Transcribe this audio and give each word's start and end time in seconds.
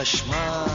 hiç 0.00 0.08
şaşma 0.08 0.66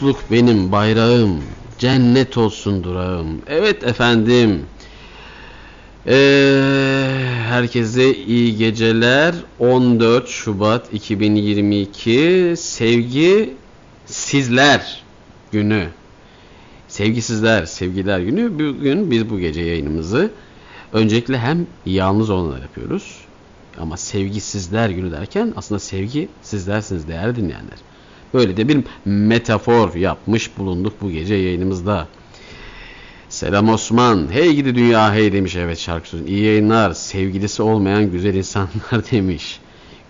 Dostluk 0.00 0.30
benim 0.30 0.72
bayrağım, 0.72 1.42
cennet 1.78 2.38
olsun 2.38 2.84
durağım. 2.84 3.42
Evet 3.46 3.84
efendim. 3.84 4.62
Ee, 6.06 7.10
herkese 7.48 8.14
iyi 8.14 8.56
geceler. 8.56 9.34
14 9.58 10.28
Şubat 10.28 10.94
2022 10.94 12.54
Sevgi 12.56 13.54
Sizler 14.06 15.02
günü. 15.52 15.88
Sevgisizler, 16.88 17.64
sevgiler 17.64 18.20
günü. 18.20 18.54
Bugün 18.54 19.10
biz 19.10 19.30
bu 19.30 19.38
gece 19.38 19.60
yayınımızı 19.60 20.30
öncelikle 20.92 21.38
hem 21.38 21.66
yalnız 21.86 22.30
olanlar 22.30 22.62
yapıyoruz. 22.62 23.16
Ama 23.80 23.96
sevgisizler 23.96 24.90
günü 24.90 25.12
derken 25.12 25.52
aslında 25.56 25.78
sevgi 25.78 26.28
sizlersiniz 26.42 27.08
değerli 27.08 27.36
dinleyenler. 27.36 27.78
Böyle 28.34 28.56
de 28.56 28.68
bir 28.68 28.84
metafor 29.04 29.94
yapmış 29.94 30.58
bulunduk 30.58 30.92
bu 31.02 31.10
gece 31.10 31.34
yayınımızda. 31.34 32.08
Selam 33.28 33.68
Osman. 33.68 34.32
Hey 34.32 34.54
gidi 34.54 34.74
dünya 34.74 35.14
hey 35.14 35.32
demiş 35.32 35.56
evet 35.56 35.78
şarkı 35.78 36.08
sözü. 36.08 36.24
İyi 36.24 36.42
yayınlar. 36.44 36.92
Sevgilisi 36.92 37.62
olmayan 37.62 38.10
güzel 38.10 38.34
insanlar 38.34 39.10
demiş. 39.12 39.60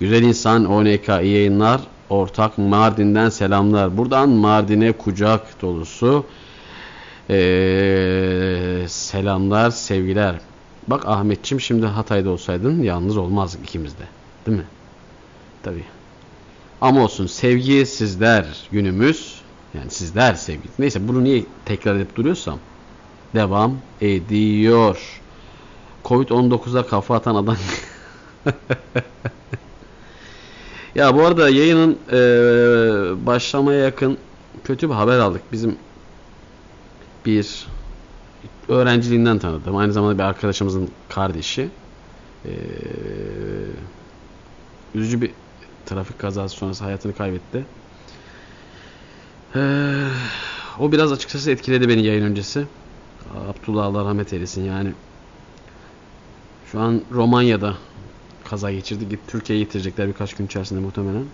Güzel 0.00 0.22
insan 0.22 0.64
ONK 0.64 1.08
iyi 1.08 1.34
yayınlar. 1.34 1.80
Ortak 2.10 2.58
Mardin'den 2.58 3.28
selamlar. 3.28 3.96
Buradan 3.96 4.28
Mardin'e 4.28 4.92
kucak 4.92 5.62
dolusu 5.62 6.24
ee, 7.30 8.84
selamlar, 8.88 9.70
sevgiler. 9.70 10.34
Bak 10.86 11.06
Ahmetçim 11.06 11.60
şimdi 11.60 11.86
Hatay'da 11.86 12.30
olsaydın 12.30 12.82
yalnız 12.82 13.16
olmazdık 13.16 13.64
ikimiz 13.64 13.98
de. 13.98 14.04
Değil 14.46 14.58
mi? 14.58 14.64
Tabii. 15.62 15.84
Ama 16.80 17.04
olsun 17.04 17.26
sevgi 17.26 17.86
sizler 17.86 18.68
günümüz. 18.72 19.40
Yani 19.74 19.90
sizler 19.90 20.34
sevgi. 20.34 20.68
Neyse 20.78 21.08
bunu 21.08 21.24
niye 21.24 21.44
tekrar 21.64 21.96
edip 21.96 22.16
duruyorsam 22.16 22.58
devam 23.34 23.76
ediyor. 24.00 25.20
Covid-19'a 26.04 26.86
kafa 26.86 27.16
atan 27.16 27.34
adam. 27.34 27.56
ya 30.94 31.14
bu 31.14 31.26
arada 31.26 31.50
yayının 31.50 31.98
e, 32.12 32.16
başlamaya 33.26 33.78
yakın 33.78 34.18
kötü 34.64 34.88
bir 34.88 34.94
haber 34.94 35.18
aldık. 35.18 35.42
Bizim 35.52 35.76
bir 37.26 37.66
öğrenciliğinden 38.68 39.38
tanıdım. 39.38 39.76
Aynı 39.76 39.92
zamanda 39.92 40.18
bir 40.18 40.22
arkadaşımızın 40.22 40.90
kardeşi. 41.08 41.68
E, 42.44 42.52
üzücü 44.94 45.20
bir 45.20 45.30
trafik 45.86 46.18
kazası 46.18 46.56
sonrası 46.56 46.84
hayatını 46.84 47.14
kaybetti. 47.14 47.64
Ee, 49.56 50.06
o 50.78 50.92
biraz 50.92 51.12
açıkçası 51.12 51.50
etkiledi 51.50 51.88
beni 51.88 52.06
yayın 52.06 52.22
öncesi. 52.22 52.66
Abdullah 53.48 53.84
Allah 53.84 54.04
rahmet 54.04 54.32
eylesin 54.32 54.64
yani. 54.64 54.92
Şu 56.72 56.80
an 56.80 57.02
Romanya'da 57.12 57.74
kaza 58.44 58.72
geçirdi. 58.72 59.08
Git 59.08 59.20
Türkiye'ye 59.28 59.64
getirecekler 59.64 60.08
birkaç 60.08 60.34
gün 60.34 60.46
içerisinde 60.46 60.80
muhtemelen. 60.80 61.24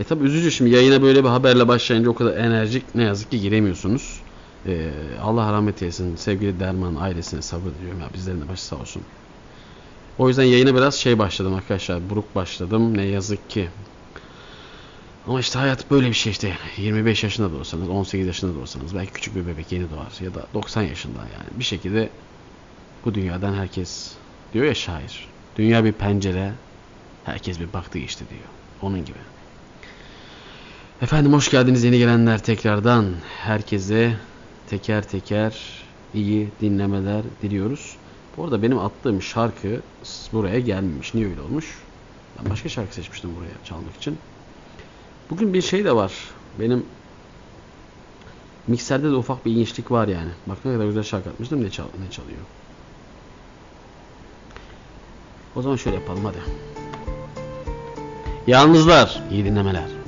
E 0.00 0.04
tabi 0.04 0.24
üzücü 0.24 0.50
şimdi 0.50 0.70
yayına 0.70 1.02
böyle 1.02 1.24
bir 1.24 1.28
haberle 1.28 1.68
başlayınca 1.68 2.10
o 2.10 2.14
kadar 2.14 2.36
enerjik 2.36 2.94
ne 2.94 3.02
yazık 3.02 3.30
ki 3.30 3.40
giremiyorsunuz. 3.40 4.20
Ee, 4.66 4.90
Allah 5.22 5.52
rahmet 5.52 5.82
eylesin. 5.82 6.16
Sevgili 6.16 6.60
Derman 6.60 6.94
ailesine 6.94 7.42
sabır 7.42 7.70
diliyorum 7.70 8.00
ya 8.00 8.08
bizlerin 8.14 8.40
de 8.40 8.48
başı 8.48 8.64
sağ 8.64 8.76
olsun. 8.76 9.02
O 10.20 10.28
yüzden 10.28 10.44
yayına 10.44 10.74
biraz 10.74 10.94
şey 10.94 11.18
başladım 11.18 11.54
arkadaşlar. 11.54 12.10
Buruk 12.10 12.34
başladım. 12.34 12.96
Ne 12.96 13.02
yazık 13.02 13.50
ki. 13.50 13.68
Ama 15.26 15.40
işte 15.40 15.58
hayat 15.58 15.90
böyle 15.90 16.08
bir 16.08 16.14
şey 16.14 16.32
işte. 16.32 16.56
25 16.76 17.24
yaşında 17.24 17.52
da 17.52 17.56
olsanız, 17.56 17.88
18 17.88 18.26
yaşında 18.26 18.54
da 18.54 18.58
olsanız, 18.58 18.94
belki 18.94 19.12
küçük 19.12 19.36
bir 19.36 19.46
bebek 19.46 19.72
yeni 19.72 19.90
doğar 19.90 20.12
ya 20.20 20.34
da 20.34 20.46
90 20.54 20.82
yaşında 20.82 21.18
yani. 21.18 21.58
Bir 21.58 21.64
şekilde 21.64 22.08
bu 23.04 23.14
dünyadan 23.14 23.54
herkes 23.54 24.14
diyor 24.52 24.64
ya 24.64 24.74
şair. 24.74 25.28
Dünya 25.56 25.84
bir 25.84 25.92
pencere, 25.92 26.52
herkes 27.24 27.60
bir 27.60 27.72
baktı 27.72 27.98
işte 27.98 28.24
diyor. 28.28 28.48
Onun 28.82 29.04
gibi. 29.04 29.18
Efendim 31.02 31.32
hoş 31.32 31.50
geldiniz 31.50 31.84
yeni 31.84 31.98
gelenler 31.98 32.42
tekrardan. 32.42 33.14
Herkese 33.38 34.16
teker 34.66 35.08
teker 35.08 35.58
iyi 36.14 36.48
dinlemeler 36.60 37.22
diliyoruz. 37.42 37.96
Bu 38.40 38.44
arada 38.44 38.62
benim 38.62 38.78
attığım 38.78 39.22
şarkı 39.22 39.80
buraya 40.32 40.60
gelmemiş. 40.60 41.14
Niye 41.14 41.26
öyle 41.26 41.40
olmuş? 41.40 41.78
Ben 42.38 42.50
başka 42.50 42.68
şarkı 42.68 42.94
seçmiştim 42.94 43.36
buraya 43.36 43.64
çalmak 43.64 43.96
için. 43.96 44.18
Bugün 45.30 45.54
bir 45.54 45.62
şey 45.62 45.84
de 45.84 45.96
var. 45.96 46.12
Benim 46.60 46.86
mikserde 48.66 49.10
de 49.10 49.14
ufak 49.14 49.46
bir 49.46 49.52
inişlik 49.52 49.90
var 49.90 50.08
yani. 50.08 50.30
Bak 50.46 50.64
ne 50.64 50.72
kadar 50.72 50.86
güzel 50.86 51.02
şarkı 51.02 51.30
atmıştım. 51.30 51.64
Ne, 51.64 51.70
çal 51.70 51.84
ne 51.84 52.10
çalıyor? 52.10 52.38
O 55.56 55.62
zaman 55.62 55.76
şöyle 55.76 55.96
yapalım 55.96 56.24
hadi. 56.24 56.38
Yalnızlar, 58.46 59.22
iyi 59.30 59.44
dinlemeler. 59.44 59.99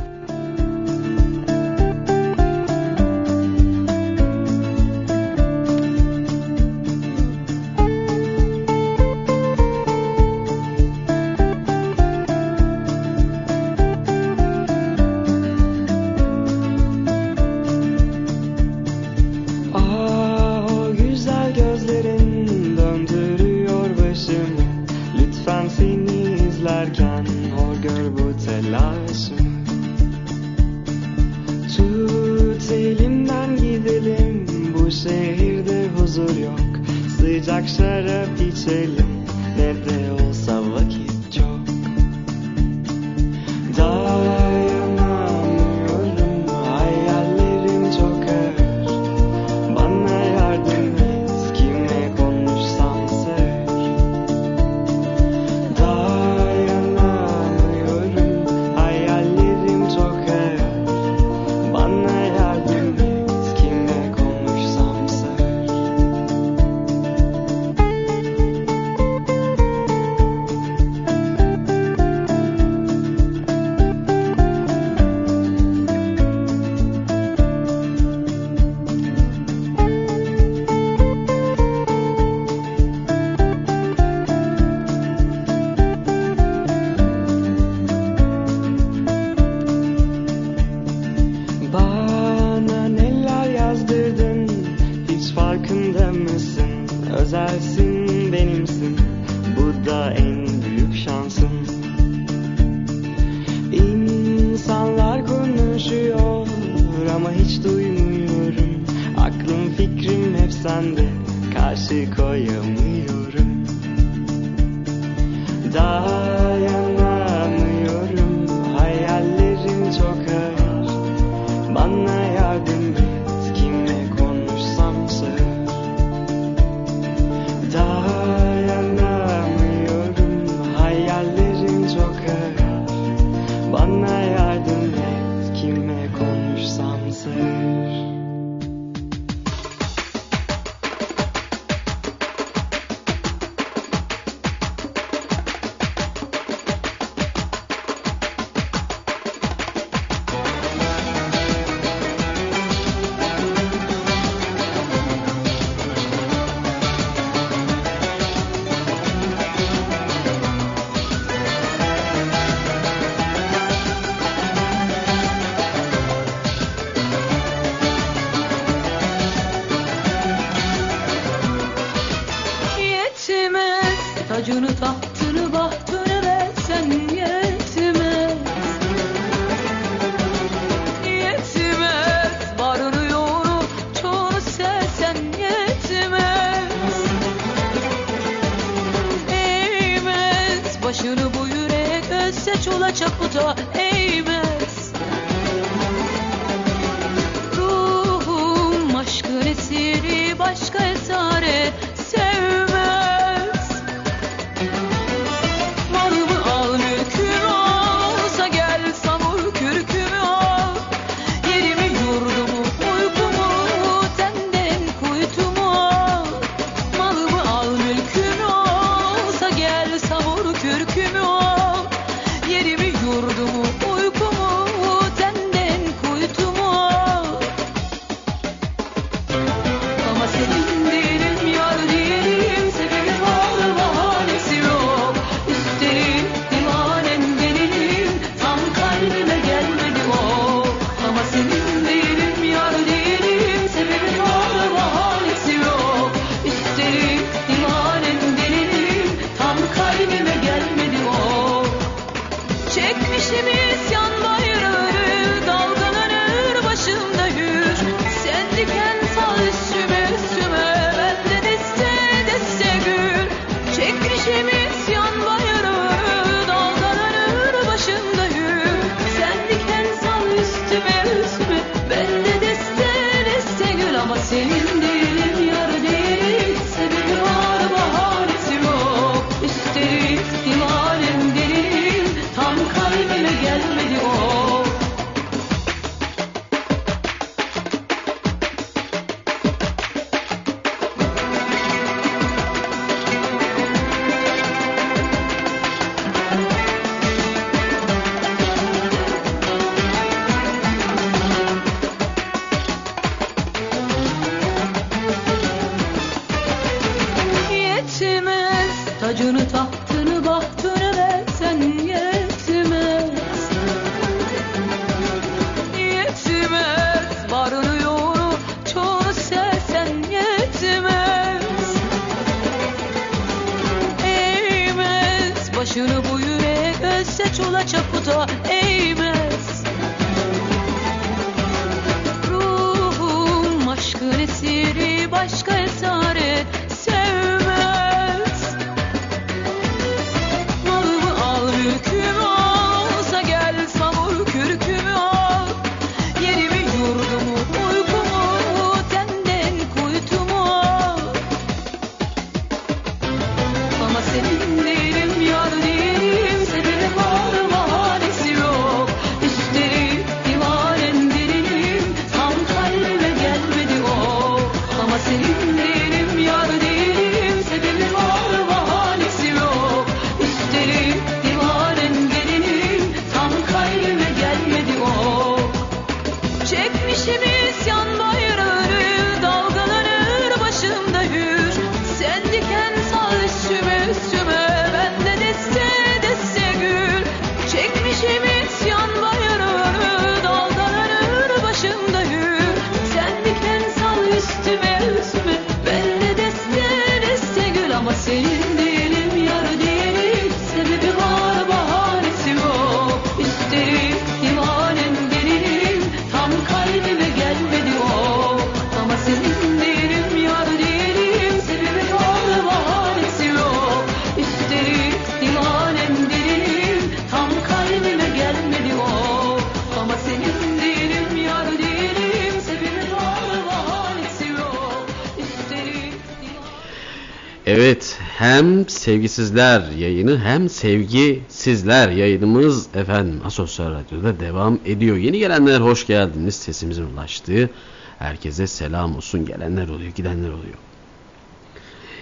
Evet 427.46 427.98
hem 428.18 428.68
sevgisizler 428.68 429.70
yayını 429.70 430.18
hem 430.18 430.48
sevgisizler 430.48 431.88
yayınımız 431.90 432.68
efendim 432.74 433.20
Asosyal 433.24 433.70
Radyo'da 433.70 434.20
devam 434.20 434.58
ediyor. 434.66 434.96
Yeni 434.96 435.18
gelenler 435.18 435.60
hoş 435.60 435.86
geldiniz. 435.86 436.34
Sesimizin 436.34 436.86
ulaştığı 436.86 437.50
herkese 437.98 438.46
selam 438.46 438.96
olsun. 438.96 439.26
Gelenler 439.26 439.68
oluyor 439.68 439.92
gidenler 439.94 440.28
oluyor. 440.28 440.54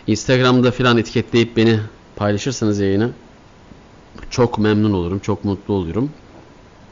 Instagram'da 0.06 0.70
filan 0.70 0.98
etiketleyip 0.98 1.56
beni 1.56 1.80
paylaşırsanız 2.16 2.80
yayını 2.80 3.10
çok 4.30 4.58
memnun 4.58 4.92
olurum. 4.92 5.18
Çok 5.18 5.44
mutlu 5.44 5.74
olurum. 5.74 6.10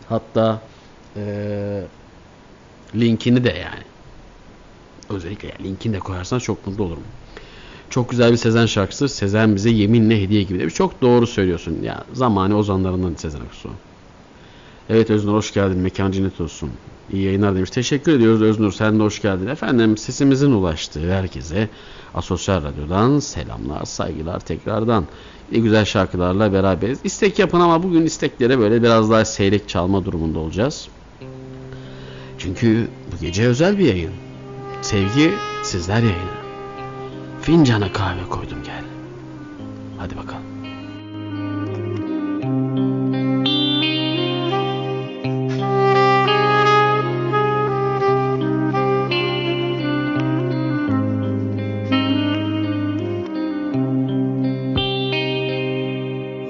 Hatta 0.09 0.63
eee, 1.17 1.85
linkini 2.95 3.45
de 3.45 3.49
yani 3.51 3.83
özellikle 5.11 5.49
yani 5.49 5.65
linkini 5.69 5.93
de 5.95 5.99
koyarsan 5.99 6.39
çok 6.39 6.67
mutlu 6.67 6.85
olurum. 6.85 7.03
Çok 7.91 8.11
güzel 8.11 8.33
bir 8.33 8.37
Sezen 8.37 8.67
şarkısı. 8.67 9.09
Sezen 9.09 9.57
bize 9.57 9.71
yeminle 9.71 10.23
hediye 10.23 10.43
gibi 10.43 10.59
demiş. 10.59 10.75
Çok 10.75 11.03
doğru 11.03 11.27
söylüyorsun. 11.27 11.79
Ya 11.83 12.05
zamani 12.13 12.55
ozanlarından 12.55 13.15
Sezen 13.15 13.41
Aksu. 13.41 13.71
Evet 14.91 15.11
Öznur 15.11 15.35
hoş 15.35 15.55
geldin. 15.55 15.79
Mekan 15.79 16.11
cennet 16.11 16.41
olsun. 16.41 16.71
İyi 17.13 17.23
yayınlar 17.23 17.57
demiş. 17.57 17.71
Teşekkür 17.71 18.13
ediyoruz 18.13 18.43
Öznur. 18.43 18.73
Sen 18.73 18.99
de 18.99 19.03
hoş 19.03 19.23
geldin. 19.23 19.47
Efendim 19.47 19.97
sesimizin 19.97 20.51
ulaştığı 20.51 21.13
herkese 21.13 21.69
Asosyal 22.15 22.63
Radyo'dan 22.63 23.19
selamlar, 23.19 23.85
saygılar 23.85 24.41
tekrardan. 24.41 25.05
Ne 25.53 25.59
güzel 25.59 25.85
şarkılarla 25.85 26.53
beraberiz. 26.53 26.99
İstek 27.05 27.39
yapın 27.39 27.61
ama 27.61 27.83
bugün 27.83 28.07
isteklere 28.07 28.59
böyle 28.59 28.83
biraz 28.83 29.11
daha 29.11 29.25
seyrek 29.25 29.69
çalma 29.69 30.05
durumunda 30.05 30.39
olacağız. 30.39 30.89
Çünkü 32.39 32.89
bu 33.13 33.25
gece 33.25 33.47
özel 33.47 33.79
bir 33.79 33.85
yayın. 33.85 34.13
Sevgi 34.83 35.33
sizler 35.63 36.03
yayını. 36.03 36.48
Fincana 37.49 37.93
kahve 37.93 38.29
koydum 38.31 38.63
gel. 38.63 38.85
Hadi 39.99 40.17
bakalım. 40.17 40.43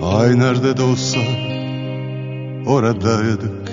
Ay 0.03 0.39
nerede 0.39 0.77
de 0.77 0.83
olsa 0.83 1.21
oradaydık 2.67 3.69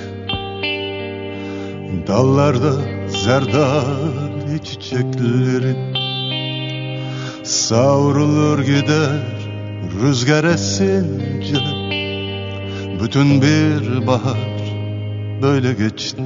Dallarda 2.08 2.74
zerdali 3.08 4.64
çiçekleri 4.64 5.95
Savrulur 7.46 8.60
gider 8.60 9.22
rüzgar 10.02 10.44
esince. 10.44 11.60
Bütün 13.04 13.42
bir 13.42 14.08
bahar 14.08 14.62
böyle 15.42 15.74
geçti. 15.74 16.24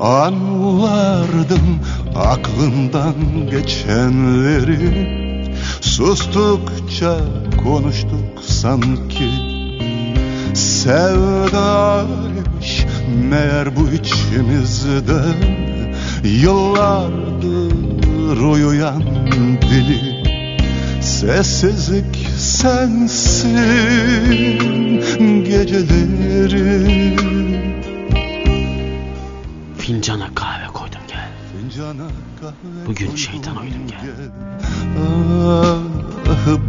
Anlardım 0.00 1.80
aklımdan 2.16 3.14
geçenleri. 3.50 5.08
Sustukça 5.80 7.16
konuştuk 7.64 8.42
sanki. 8.46 9.30
Sevdaymış 10.54 11.26
meğer 13.30 13.76
bu 13.76 13.88
içimizde 13.90 15.22
Yıllardır 18.28 18.44
uyuyan 18.44 19.02
dili 19.62 20.24
Sessizlik 21.02 22.28
sensin 22.38 23.58
geceleri 25.44 27.16
Fincana 29.78 30.34
kahve 30.34 30.66
koydum 30.66 31.00
gel. 31.08 31.30
Fincana 31.52 32.08
kahve 32.40 32.86
Bugün 32.86 33.16
şeytana 33.16 33.60
uydum 33.60 33.86
gel. 33.88 33.98
Ah, 34.98 35.78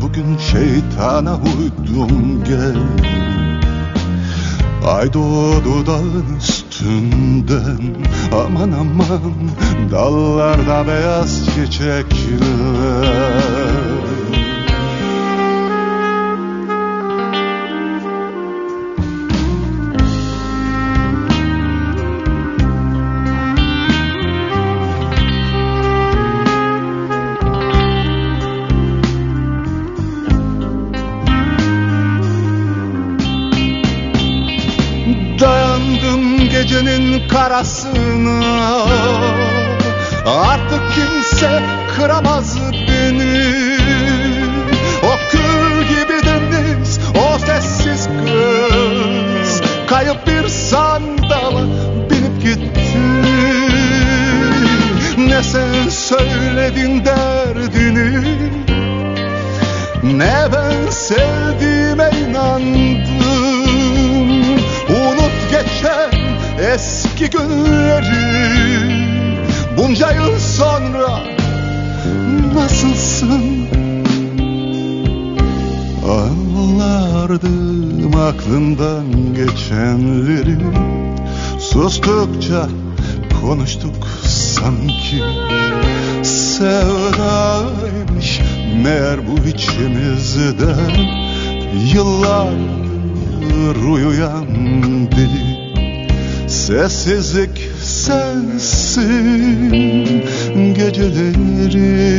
bugün 0.02 0.38
şeytana 0.38 1.36
uydum 1.36 2.44
gel 2.44 2.76
Ay 4.86 5.14
doğdu 5.14 5.88
dağın 5.88 6.40
üstünden 6.80 7.96
Aman 8.34 8.72
aman 8.72 9.34
dallarda 9.92 10.88
beyaz 10.88 11.46
çiçekler 11.46 13.59
konuştuk 83.90 84.08
sanki 84.28 85.24
Sevdaymış. 86.60 87.90
Meğer 88.84 89.20
bu 89.28 89.36
içimizde 89.48 90.76
Yıllar 91.94 92.54
uyuyan 93.92 94.48
deli. 95.12 95.60
Sessizlik 96.50 97.70
sensin 97.84 99.04
geceleri. 100.74 102.10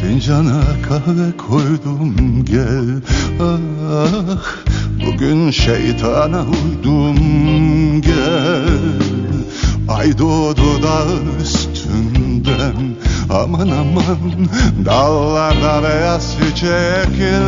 Fincana 0.00 0.62
kahve 0.88 1.36
koydum 1.36 2.44
gel. 2.44 3.02
Ah 3.40 4.60
bugün 5.12 5.50
şeytana 5.50 6.40
uydum 6.42 7.16
gel. 8.00 8.68
Ay 9.88 10.18
doğdu 10.18 10.82
da 10.82 11.04
üstünden 11.42 12.74
Aman 13.30 13.68
aman 13.68 14.48
dallarda 14.86 15.82
beyaz 15.82 16.36
çiçekler 16.38 17.40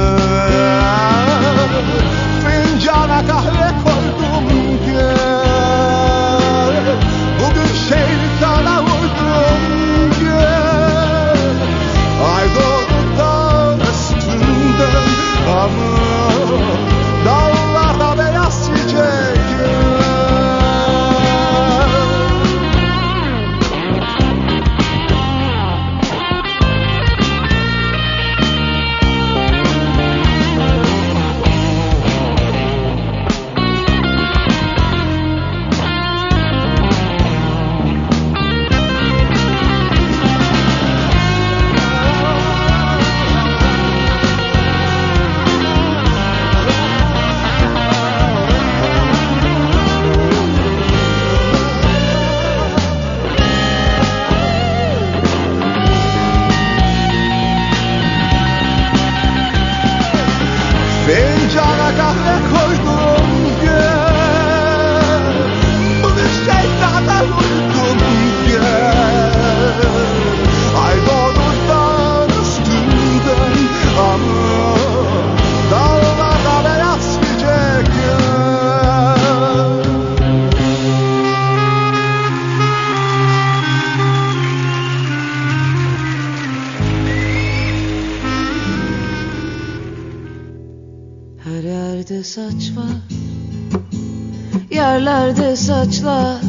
saçlar? 95.62 96.40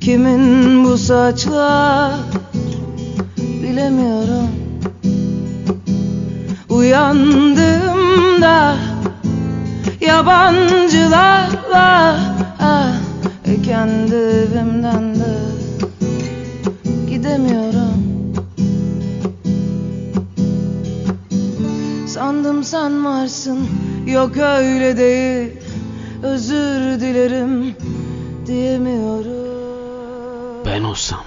Kimin 0.00 0.84
bu 0.84 0.98
saçlar? 0.98 2.12
Bilemiyorum. 3.36 4.48
Uyandığımda 6.68 8.76
Yabancılarla 10.00 12.20
ah, 12.60 12.92
Kendi 13.64 14.14
evimden 14.14 15.14
de 15.14 15.38
Gidemiyorum. 17.10 18.04
Sandım 22.06 22.64
sen 22.64 23.04
varsın 23.04 23.58
Yok 24.06 24.36
öyle 24.36 24.96
değil 24.96 25.57
Özür 26.22 27.00
dilerim 27.00 27.76
Diyemiyorum 28.46 30.64
Ben 30.66 30.82
olsam, 30.82 31.20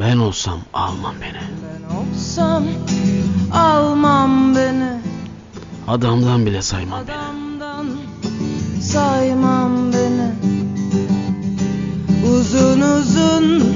ben 0.00 0.18
olsam 0.18 0.58
almam 0.72 1.14
beni. 1.20 1.32
Ben 1.32 1.96
olsam 1.96 2.64
Almam 3.52 4.56
beni 4.56 5.00
Adamdan 5.88 6.46
bile 6.46 6.62
saymam 6.62 7.00
beni. 7.08 7.16
Adamdan 7.16 7.86
Saymam 8.80 9.92
beni 9.92 10.30
Uzun 12.32 12.80
uzun 12.80 13.74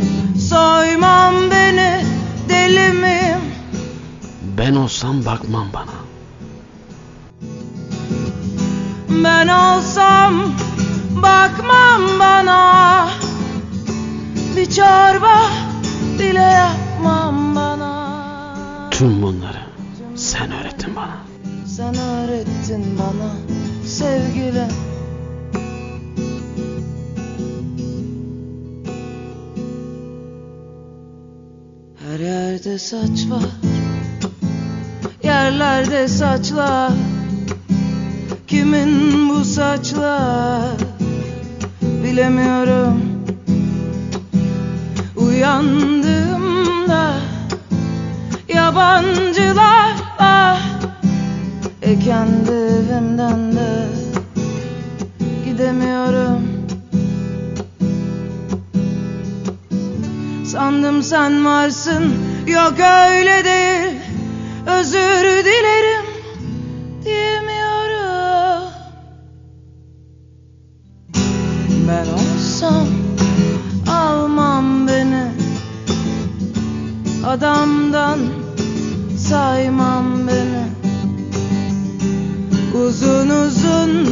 Soymam 0.48 1.34
beni 1.50 2.04
Deli 2.48 2.92
miyim 2.92 3.40
Ben 4.58 4.74
olsam 4.74 5.24
bakmam 5.24 5.66
bana. 5.74 5.97
Ben 9.24 9.48
olsam 9.48 10.52
bakmam 11.22 12.02
bana. 12.20 13.08
Bir 14.56 14.70
çorba 14.70 15.36
bile 16.18 16.40
yapmam 16.40 17.56
bana. 17.56 18.90
Tüm 18.90 19.22
bunları 19.22 19.62
sen 20.16 20.52
öğrettin 20.52 20.96
bana. 20.96 21.28
Sen 21.66 21.94
öğrettin 21.94 22.98
bana 22.98 23.32
sevgilim 23.86 24.68
Her 31.96 32.18
yerde 32.18 32.78
saç 32.78 33.30
var 33.30 33.50
Yerlerde 35.22 36.08
saçlar 36.08 36.92
Kimin 38.48 39.28
bu 39.28 39.44
saçlar? 39.44 40.76
Bilemiyorum. 41.82 43.02
Uyandığımda 45.16 47.14
Yabancılarla 48.54 50.58
e 51.82 51.98
kendi 51.98 52.50
evimden 52.50 53.52
de 53.52 53.86
Gidemiyorum. 55.44 56.48
Sandım 60.46 61.02
sen 61.02 61.44
varsın 61.44 62.14
Yok 62.46 62.74
öyle 63.10 63.44
değil. 63.44 63.98
Özür 64.66 65.44
dilerim 65.44 66.04
Diyemiyorum 67.04 67.37
olsam 72.58 72.88
Almam 73.90 74.88
beni. 74.88 75.24
Adamdan 77.26 78.18
Saymam 79.18 80.28
beni. 80.28 80.64
Uzun 82.84 83.28
uzun 83.28 84.08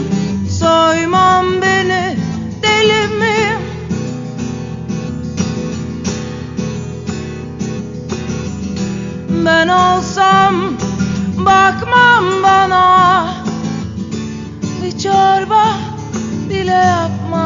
Soymam 0.50 1.46
beni. 1.62 2.16
Deli 2.62 3.14
miyim? 3.18 3.60
Ben 9.44 9.68
olsam 9.68 10.54
bakmam 11.38 12.24
bana. 12.42 13.26
Bir 14.82 14.98
çorba 14.98 15.66
bile 16.50 16.72
yapmam 16.72 17.45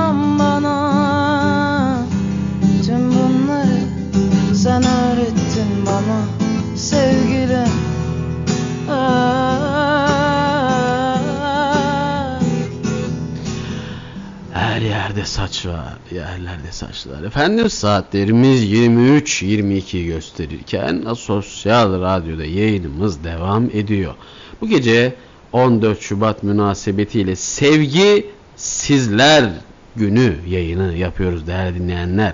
saç 15.30 15.66
var, 15.66 15.98
yerlerde 16.14 16.72
saçlar. 16.72 17.22
Efendim 17.22 17.70
saatlerimiz 17.70 18.64
23-22 18.64 20.06
gösterirken 20.06 21.02
Asosyal 21.06 22.00
Radyo'da 22.00 22.44
yayınımız 22.44 23.24
devam 23.24 23.64
ediyor. 23.64 24.14
Bu 24.60 24.68
gece 24.68 25.14
14 25.52 26.00
Şubat 26.00 26.42
münasebetiyle 26.42 27.36
Sevgi 27.36 28.26
Sizler 28.56 29.50
Günü 29.96 30.36
yayını 30.48 30.96
yapıyoruz 30.96 31.46
değerli 31.46 31.78
dinleyenler. 31.78 32.32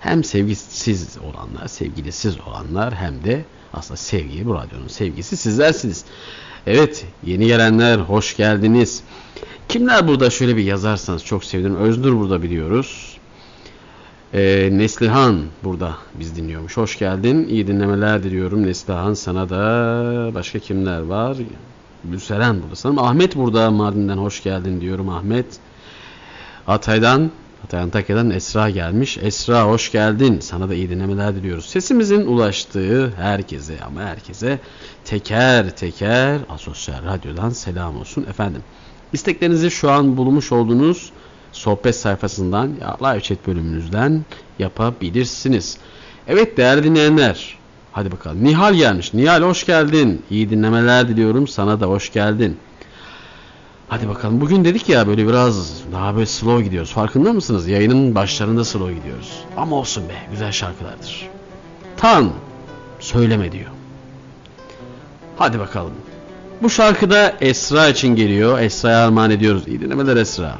Hem 0.00 0.24
sevgisiz 0.24 1.18
olanlar, 1.18 1.68
sevgilisiz 1.68 2.36
olanlar 2.40 2.94
hem 2.94 3.24
de 3.24 3.44
aslında 3.72 3.96
sevgi, 3.96 4.46
bu 4.46 4.54
radyonun 4.54 4.88
sevgisi 4.88 5.36
sizlersiniz. 5.36 6.04
Evet, 6.66 7.04
yeni 7.24 7.46
gelenler 7.46 7.98
hoş 7.98 8.36
geldiniz. 8.36 9.02
Kimler 9.68 10.08
burada 10.08 10.30
şöyle 10.30 10.56
bir 10.56 10.64
yazarsanız 10.64 11.24
çok 11.24 11.44
sevinirim. 11.44 11.76
Öznur 11.76 12.16
burada 12.16 12.42
biliyoruz. 12.42 13.18
Ee, 14.34 14.68
Neslihan 14.72 15.42
burada 15.64 15.96
biz 16.14 16.36
dinliyormuş. 16.36 16.76
Hoş 16.76 16.98
geldin. 16.98 17.48
İyi 17.48 17.66
dinlemeler 17.66 18.22
diliyorum. 18.22 18.66
Neslihan 18.66 19.14
sana 19.14 19.48
da 19.48 20.34
başka 20.34 20.58
kimler 20.58 21.00
var? 21.00 21.36
Gülseren 22.04 22.62
burada 22.62 22.76
sanırım. 22.76 23.04
Ahmet 23.04 23.36
burada 23.36 23.70
Mardin'den 23.70 24.18
hoş 24.18 24.42
geldin 24.42 24.80
diyorum 24.80 25.08
Ahmet. 25.08 25.46
Hatay'dan 26.66 27.30
Hatay 27.62 27.80
Antakya'dan 27.80 28.30
Esra 28.30 28.70
gelmiş. 28.70 29.18
Esra 29.18 29.64
hoş 29.64 29.92
geldin. 29.92 30.40
Sana 30.40 30.68
da 30.68 30.74
iyi 30.74 30.90
dinlemeler 30.90 31.34
diliyoruz. 31.34 31.66
Sesimizin 31.66 32.26
ulaştığı 32.26 33.10
herkese 33.16 33.80
ama 33.86 34.00
herkese 34.00 34.58
teker 35.04 35.70
teker 35.76 36.40
Asosyal 36.48 37.04
Radyo'dan 37.04 37.50
selam 37.50 37.96
olsun 38.00 38.26
efendim. 38.30 38.62
İsteklerinizi 39.12 39.70
şu 39.70 39.90
an 39.90 40.16
bulmuş 40.16 40.52
olduğunuz 40.52 41.12
sohbet 41.52 41.96
sayfasından 41.96 42.72
ya 42.80 42.96
live 43.02 43.20
chat 43.20 43.46
bölümünüzden 43.46 44.24
yapabilirsiniz. 44.58 45.78
Evet 46.28 46.56
değerli 46.56 46.84
dinleyenler. 46.84 47.58
Hadi 47.92 48.12
bakalım. 48.12 48.44
Nihal 48.44 48.74
gelmiş. 48.74 49.14
Nihal 49.14 49.42
hoş 49.42 49.66
geldin. 49.66 50.22
İyi 50.30 50.50
dinlemeler 50.50 51.08
diliyorum. 51.08 51.48
Sana 51.48 51.80
da 51.80 51.86
hoş 51.86 52.12
geldin. 52.12 52.56
Hadi 53.88 54.08
bakalım. 54.08 54.40
Bugün 54.40 54.64
dedik 54.64 54.88
ya 54.88 55.06
böyle 55.06 55.28
biraz 55.28 55.82
daha 55.92 56.14
böyle 56.14 56.26
slow 56.26 56.64
gidiyoruz. 56.64 56.92
Farkında 56.92 57.32
mısınız? 57.32 57.68
Yayının 57.68 58.14
başlarında 58.14 58.64
slow 58.64 58.94
gidiyoruz. 58.94 59.44
Ama 59.56 59.76
olsun 59.76 60.08
be. 60.08 60.14
Güzel 60.30 60.52
şarkılardır. 60.52 61.28
Tan 61.96 62.32
söyleme 63.00 63.52
diyor. 63.52 63.70
Hadi 65.36 65.58
bakalım. 65.58 65.92
Bu 66.62 66.70
şarkıda 66.70 67.34
Esra 67.40 67.88
için 67.88 68.16
geliyor. 68.16 68.60
Esra'ya 68.60 69.04
armağan 69.06 69.30
ediyoruz. 69.30 69.68
İyi 69.68 69.80
dinlemeler 69.80 70.16
Esra. 70.16 70.58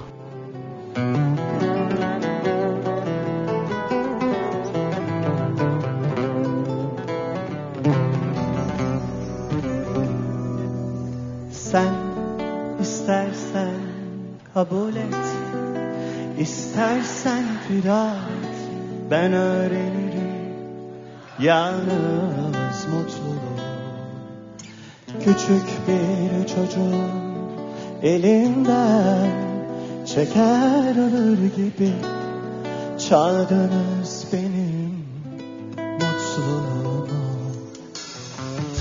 Sen 11.53 11.95
istersen 12.83 13.75
kabul 14.55 14.97
et 14.97 15.27
İstersen 16.39 17.45
fida 17.69 18.07
et 18.07 18.59
Ben 19.11 19.33
öğrenirim 19.33 20.17
Yalnız 21.39 22.87
mutluluğu 22.93 23.26
Küçük 25.27 25.67
bir 25.89 26.47
çocuk 26.47 26.95
Elinden 28.03 29.31
Çeker 30.07 30.97
alır 30.97 31.39
gibi. 31.57 31.93
Çaldınız 33.09 34.27
benim 34.33 34.93
Mutluluğumu 35.93 37.07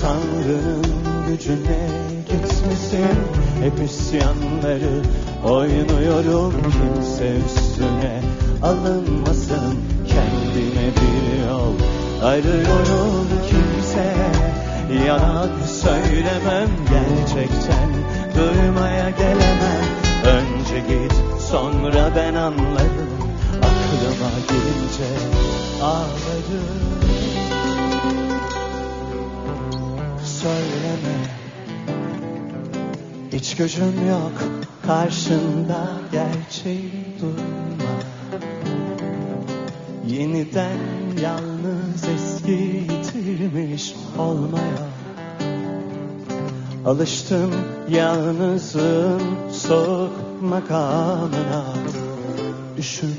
Tanrı'nın 0.00 0.84
gücüne 1.28 1.88
gitmesin 2.28 3.18
Hep 3.62 3.90
isyanları 3.90 5.02
oynuyorum. 5.44 6.52
Kimse 6.62 7.32
üstüne 7.46 8.20
alınmasın. 8.62 9.74
Kendime 10.08 10.86
bir 10.96 11.48
yol 11.48 11.74
arıyorum 12.22 13.28
Kimseye 13.48 14.35
yalan 14.94 15.50
söylemem 15.66 16.68
Gerçekten 16.90 17.90
duymaya 18.36 19.10
gelemem. 19.10 19.84
Önce 20.26 20.78
git 20.78 21.12
sonra 21.50 22.10
ben 22.16 22.34
anlarım. 22.34 23.16
Aklıma 23.56 24.30
gelince 24.48 25.08
ağlarım. 25.82 26.96
Söyleme. 30.24 31.16
Hiç 33.32 33.56
gücüm 33.56 34.08
yok 34.08 34.32
karşında 34.86 35.86
gerçeği 36.12 36.92
durma 37.20 37.92
Yeniden 40.06 40.78
yalnız 41.22 42.04
eski 42.14 42.52
yitirmiş 42.52 42.95
olmaya. 44.18 44.86
Alıştım 46.86 47.54
yalnızlığın 47.88 49.50
soğuk 49.52 50.12
makamına. 50.42 51.64
Üşümeyin 52.78 53.15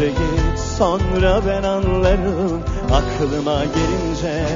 Önce 0.00 0.12
git 0.12 0.58
sonra 0.58 1.40
ben 1.46 1.62
anlarım 1.62 2.62
Aklıma 2.92 3.64
gelince 3.64 4.46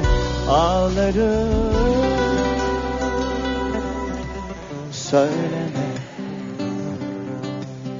ağlarım 0.48 1.48
Söyleme 4.92 5.94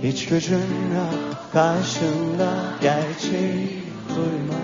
Hiç 0.03 0.27
gücün 0.29 0.57
yok 0.57 1.37
karşında 1.53 2.49
gerçeği 2.81 3.83
duyma 4.09 4.61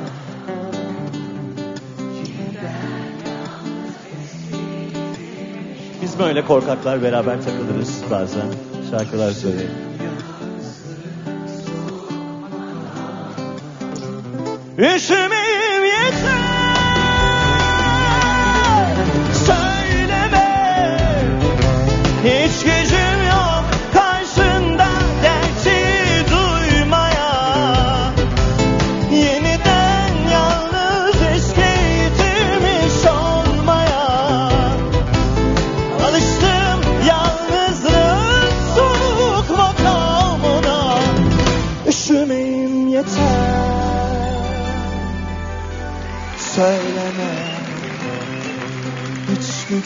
Biz 6.02 6.18
böyle 6.18 6.44
korkaklar 6.44 7.02
beraber 7.02 7.42
takılırız 7.42 8.02
bazen. 8.10 8.46
Şarkılar 8.90 9.30
söyleyelim. 9.30 9.89
Ishmael. 14.80 15.49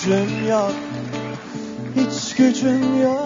Gücüm 0.05 0.49
yok 0.49 0.73
Hiç 1.97 2.35
gücüm 2.37 3.03
yok 3.03 3.24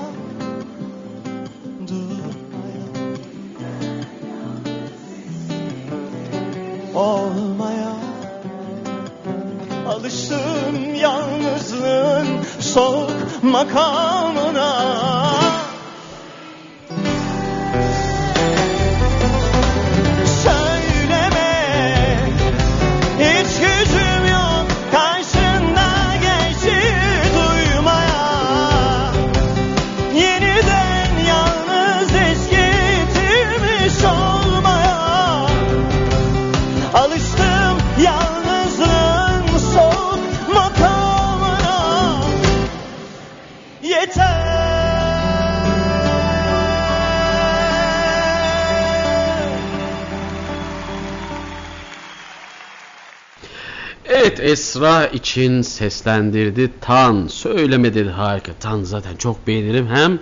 Esra 54.41 55.07
için 55.07 55.63
seslendirdi 55.63 56.71
Tan. 56.81 57.27
Söylemedi 57.27 58.09
harika. 58.09 58.53
Tan 58.61 58.83
zaten 58.83 59.17
çok 59.17 59.47
beğenirim. 59.47 59.87
Hem 59.87 60.19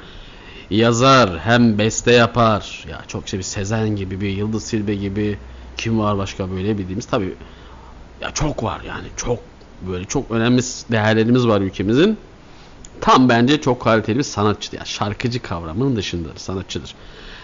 yazar 0.71 1.39
hem 1.39 1.79
beste 1.79 2.13
yapar. 2.13 2.85
Ya 2.91 3.03
çok 3.09 3.25
işte 3.25 3.39
bir 3.39 3.43
Sezen 3.43 3.97
gibi 3.97 4.21
bir 4.21 4.29
Yıldız 4.29 4.65
Silbe 4.65 4.95
gibi 4.95 5.39
kim 5.77 5.99
var 5.99 6.19
başka 6.19 6.51
böyle 6.51 6.79
bildiğimiz 6.79 7.07
tabii 7.07 7.35
ya 8.21 8.31
çok 8.31 8.63
var 8.63 8.81
yani 8.89 9.07
çok 9.17 9.39
böyle 9.89 10.05
çok 10.05 10.31
önemli 10.31 10.63
değerlerimiz 10.91 11.47
var 11.47 11.61
ülkemizin. 11.61 12.19
Tam 13.01 13.29
bence 13.29 13.61
çok 13.61 13.83
kaliteli 13.83 14.19
bir 14.19 14.23
sanatçı. 14.23 14.77
Yani 14.77 14.87
şarkıcı 14.87 15.43
kavramının 15.43 15.97
dışındadır, 15.97 16.39
sanatçıdır. 16.39 16.95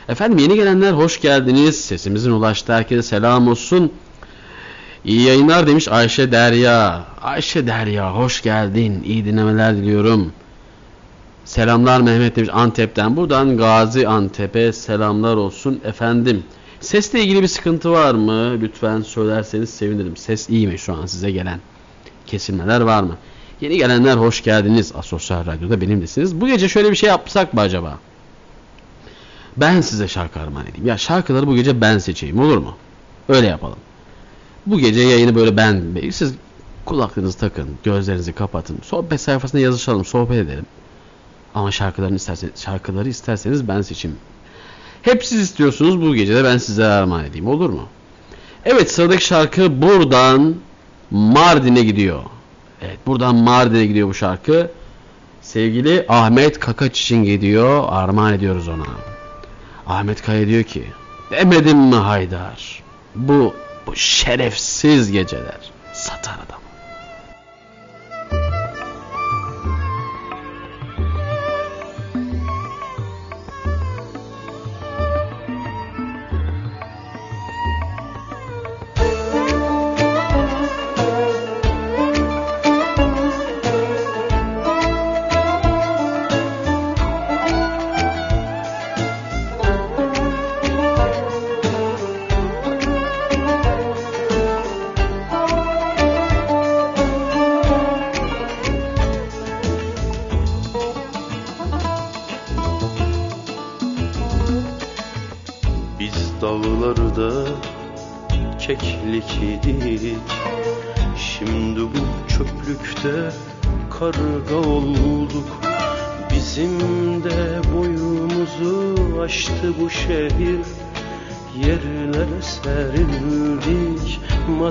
Efendim 0.09 0.39
yeni 0.39 0.55
gelenler 0.55 0.93
hoş 0.93 1.21
geldiniz. 1.21 1.81
Sesimizin 1.81 2.31
ulaştığı 2.31 2.73
herkese 2.73 3.03
selam 3.03 3.49
olsun. 3.49 3.93
İyi 5.05 5.23
yayınlar 5.23 5.67
demiş 5.67 5.89
Ayşe 5.89 6.33
Derya. 6.33 7.05
Ayşe 7.23 7.67
Derya 7.67 8.15
hoş 8.15 8.43
geldin. 8.43 9.03
İyi 9.05 9.25
dinlemeler 9.25 9.77
diliyorum. 9.77 10.33
Selamlar 11.45 12.01
Mehmet 12.01 12.37
demiş 12.37 12.51
Antep'ten. 12.53 13.17
Buradan 13.17 13.57
Gazi 13.57 14.09
Antep'e 14.09 14.73
selamlar 14.73 15.37
olsun 15.37 15.81
efendim. 15.85 16.45
Sesle 16.81 17.21
ilgili 17.21 17.43
bir 17.43 17.49
sıkıntı 17.49 17.91
var 17.91 18.15
mı? 18.15 18.61
Lütfen 18.61 19.01
söylerseniz 19.01 19.71
sevinirim. 19.71 20.17
Ses 20.17 20.49
iyi 20.49 20.67
mi 20.67 20.79
şu 20.79 20.95
an 20.95 21.07
size 21.07 21.31
gelen? 21.31 21.61
Kesilmeler 22.27 22.81
var 22.81 23.03
mı? 23.03 23.17
Yeni 23.61 23.77
gelenler 23.77 24.17
hoş 24.17 24.43
geldiniz. 24.43 24.93
Asosyal 24.97 25.47
Radyo'da 25.47 25.81
benimlesiniz. 25.81 26.41
Bu 26.41 26.47
gece 26.47 26.69
şöyle 26.69 26.91
bir 26.91 26.97
şey 26.97 27.09
yapsak 27.09 27.55
mı 27.55 27.61
acaba? 27.61 27.99
Ben 29.57 29.81
size 29.81 30.09
şarkı 30.09 30.41
armağan 30.41 30.67
edeyim. 30.67 30.87
Ya 30.87 30.99
şarkıları 30.99 31.47
bu 31.47 31.55
gece 31.55 31.81
ben 31.81 31.99
seçeyim 31.99 32.41
olur 32.41 32.57
mu? 32.59 32.77
Öyle 33.29 33.47
yapalım. 33.47 33.79
Bu 34.67 34.79
gece 34.79 35.01
yayını 35.01 35.35
böyle 35.35 35.57
ben 35.57 35.83
siz 36.11 36.35
kulaklığınızı 36.85 37.39
takın, 37.39 37.69
gözlerinizi 37.85 38.33
kapatın. 38.33 38.79
Sohbet 38.83 39.21
sayfasında 39.21 39.63
yazışalım, 39.63 40.05
sohbet 40.05 40.37
edelim. 40.37 40.67
Ama 41.55 41.71
şarkılarını 41.71 42.17
isterseniz, 42.17 42.63
şarkıları 42.63 43.09
isterseniz 43.09 43.69
ben 43.69 43.83
seçeyim. 43.83 44.17
Hep 45.03 45.25
siz 45.25 45.41
istiyorsunuz 45.41 46.01
bu 46.01 46.15
gece 46.15 46.35
de 46.35 46.45
ben 46.45 46.59
size 46.59 46.85
armağan 46.85 47.25
edeyim 47.25 47.49
olur 47.49 47.71
mu? 47.71 47.89
Evet 48.65 48.93
sıradaki 48.93 49.25
şarkı 49.25 49.83
buradan 49.83 50.55
Mardin'e 51.11 51.83
gidiyor. 51.85 52.23
Evet 52.83 52.99
buradan 53.07 53.35
Mardin'e 53.35 53.87
gidiyor 53.87 54.09
bu 54.09 54.15
şarkı. 54.15 54.71
Sevgili 55.43 56.07
Ahmet 56.09 56.61
Kakaç 56.61 57.01
için 57.01 57.25
gidiyor. 57.25 57.85
Armağan 57.89 58.33
ediyoruz 58.33 58.69
ona. 58.69 58.87
Ahmet 59.87 60.23
Kaya 60.23 60.47
diyor 60.47 60.63
ki 60.63 60.85
demedim 61.31 61.79
mi 61.79 61.95
Haydar? 61.95 62.83
Bu 63.15 63.55
bu 63.87 63.97
şerefsiz 63.97 65.11
geceler 65.11 65.73
satar 65.93 66.35
adam. 66.35 66.62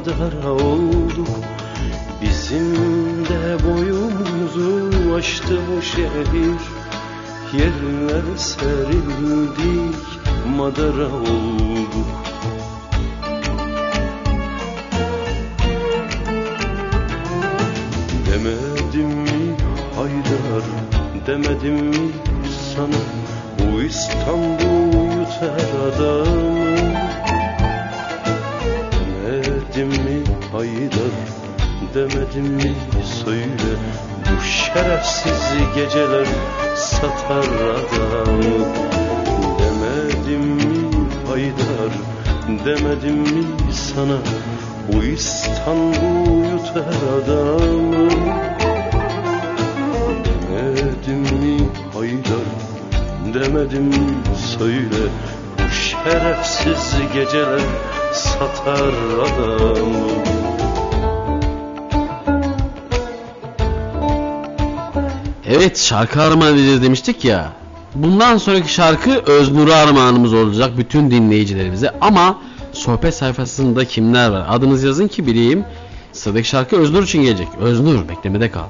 Madara 0.01 0.51
olduk 0.51 1.27
Bizim 2.21 2.75
de 3.25 3.57
boyumuzu 3.63 5.15
aştı 5.15 5.59
bu 5.67 5.81
şehir. 5.81 6.61
Yerlere 7.53 8.37
serildik 8.37 9.95
madara 10.57 11.07
olduk 11.07 12.20
sana 43.95 44.17
bu 44.93 45.03
İstanbul 45.03 46.45
yutar 46.51 46.93
adamı 47.23 48.09
Demedim 50.51 51.19
mi 51.19 51.69
Haydar 51.93 52.47
Demedim 53.33 53.91
söyle 54.57 55.09
Bu 55.57 55.73
şerefsiz 55.73 56.93
geceler 57.13 57.61
satar 58.13 58.93
adamı 59.21 60.11
Evet 65.45 65.77
şarkı 65.77 66.21
armağan 66.21 66.53
edeceğiz 66.53 66.83
demiştik 66.83 67.25
ya. 67.25 67.53
Bundan 67.95 68.37
sonraki 68.37 68.73
şarkı 68.73 69.11
Öznur'a 69.11 69.75
armağanımız 69.75 70.33
olacak 70.33 70.77
bütün 70.77 71.11
dinleyicilerimize. 71.11 71.91
Ama 72.01 72.37
sohbet 72.73 73.15
sayfasında 73.15 73.85
kimler 73.85 74.29
var? 74.29 74.45
Adınızı 74.49 74.87
yazın 74.87 75.07
ki 75.07 75.27
bileyim. 75.27 75.65
Sıradaki 76.11 76.47
şarkı 76.47 76.75
Öznur 76.75 77.03
için 77.03 77.21
gelecek. 77.21 77.47
Öznur 77.59 78.09
beklemede 78.09 78.51
kal. 78.51 78.65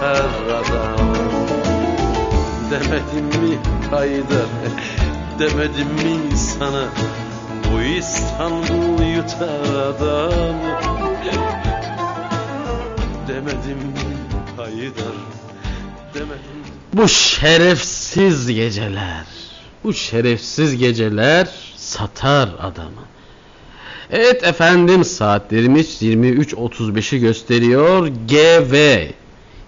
Adam 0.00 1.14
Demedim 2.70 3.26
mi 3.26 3.58
Haydar 3.90 4.50
Demedim 5.38 5.86
mi 5.86 6.36
sana 6.36 6.84
Bu 7.72 7.82
İstanbul 7.82 9.02
yutar 9.16 9.74
adam 9.74 10.54
Demedim 13.28 13.78
mi 13.78 14.16
Haydar 14.56 15.16
Demedim 16.14 16.60
Bu 16.92 17.08
şerefsiz 17.08 18.46
geceler. 18.46 19.26
Bu 19.84 19.94
şerefsiz 19.94 20.76
geceler 20.76 21.48
satar 21.76 22.48
adamı. 22.60 23.04
Evet 24.10 24.44
efendim 24.44 25.04
saatlerimiz 25.04 26.02
23.35'i 26.02 27.18
gösteriyor. 27.18 28.06
GV 28.06 28.74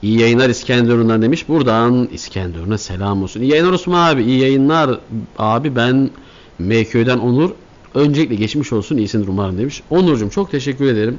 İyi 0.03 0.20
yayınlar 0.20 0.48
İskenderun'dan 0.48 1.22
demiş. 1.22 1.48
Buradan 1.48 2.09
İskenderun'a 2.12 2.78
selam 2.78 3.22
olsun. 3.22 3.40
İyi 3.40 3.50
yayınlar 3.50 3.72
Osman 3.72 4.09
abi. 4.09 4.22
iyi 4.22 4.40
yayınlar 4.40 4.98
abi. 5.38 5.76
Ben 5.76 6.11
MK'den 6.59 7.18
Onur. 7.18 7.50
Öncelikle 7.94 8.34
geçmiş 8.34 8.72
olsun. 8.72 8.96
iyisindir 8.96 9.28
umarım 9.28 9.59
demiş. 9.59 9.82
Onurcuğum 9.90 10.30
çok 10.30 10.50
teşekkür 10.50 10.86
ederim. 10.86 11.18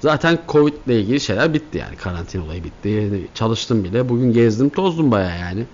Zaten 0.00 0.38
Covid 0.48 0.72
ile 0.86 1.00
ilgili 1.00 1.20
şeyler 1.20 1.54
bitti 1.54 1.78
yani. 1.78 1.96
Karantina 1.96 2.44
olayı 2.44 2.64
bitti. 2.64 3.10
Çalıştım 3.34 3.84
bile. 3.84 4.08
Bugün 4.08 4.32
gezdim 4.32 4.68
tozdum 4.68 5.10
baya 5.10 5.36
yani. 5.36 5.64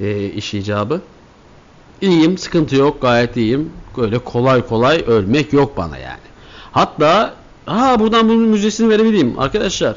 E, 0.00 0.26
iş 0.26 0.54
icabı. 0.54 1.00
İyiyim. 2.00 2.38
Sıkıntı 2.38 2.76
yok. 2.76 3.02
Gayet 3.02 3.36
iyiyim. 3.36 3.70
Böyle 3.96 4.18
kolay 4.18 4.66
kolay 4.66 5.04
ölmek 5.06 5.52
yok 5.52 5.76
bana 5.76 5.98
yani. 5.98 6.18
Hatta 6.72 7.34
ha 7.66 8.00
buradan 8.00 8.28
bunun 8.28 8.48
müjdesini 8.48 8.88
verebileyim. 8.88 9.38
Arkadaşlar 9.38 9.96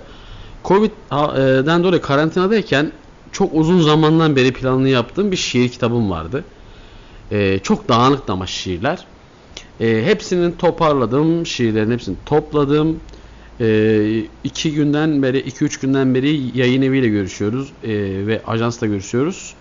Covid'den 0.63 1.83
dolayı 1.83 2.01
karantinadayken 2.01 2.91
çok 3.31 3.53
uzun 3.53 3.81
zamandan 3.81 4.35
beri 4.35 4.53
planını 4.53 4.89
yaptığım 4.89 5.31
bir 5.31 5.37
şiir 5.37 5.69
kitabım 5.69 6.11
vardı. 6.11 6.43
E, 7.31 7.59
çok 7.59 7.89
dağınıktı 7.89 8.33
ama 8.33 8.47
şiirler. 8.47 9.05
E, 9.79 10.03
hepsinin 10.05 10.51
toparladım. 10.51 11.45
Şiirlerin 11.45 11.91
hepsini 11.91 12.15
topladım. 12.25 12.99
E, 13.59 14.23
iki 14.43 14.73
günden 14.73 15.23
beri, 15.23 15.39
iki 15.39 15.65
üç 15.65 15.79
günden 15.79 16.15
beri 16.15 16.57
yayın 16.57 16.81
eviyle 16.81 17.07
görüşüyoruz. 17.07 17.71
E, 17.83 17.89
ve 18.27 18.41
ajansla 18.47 18.87
görüşüyoruz. 18.87 19.53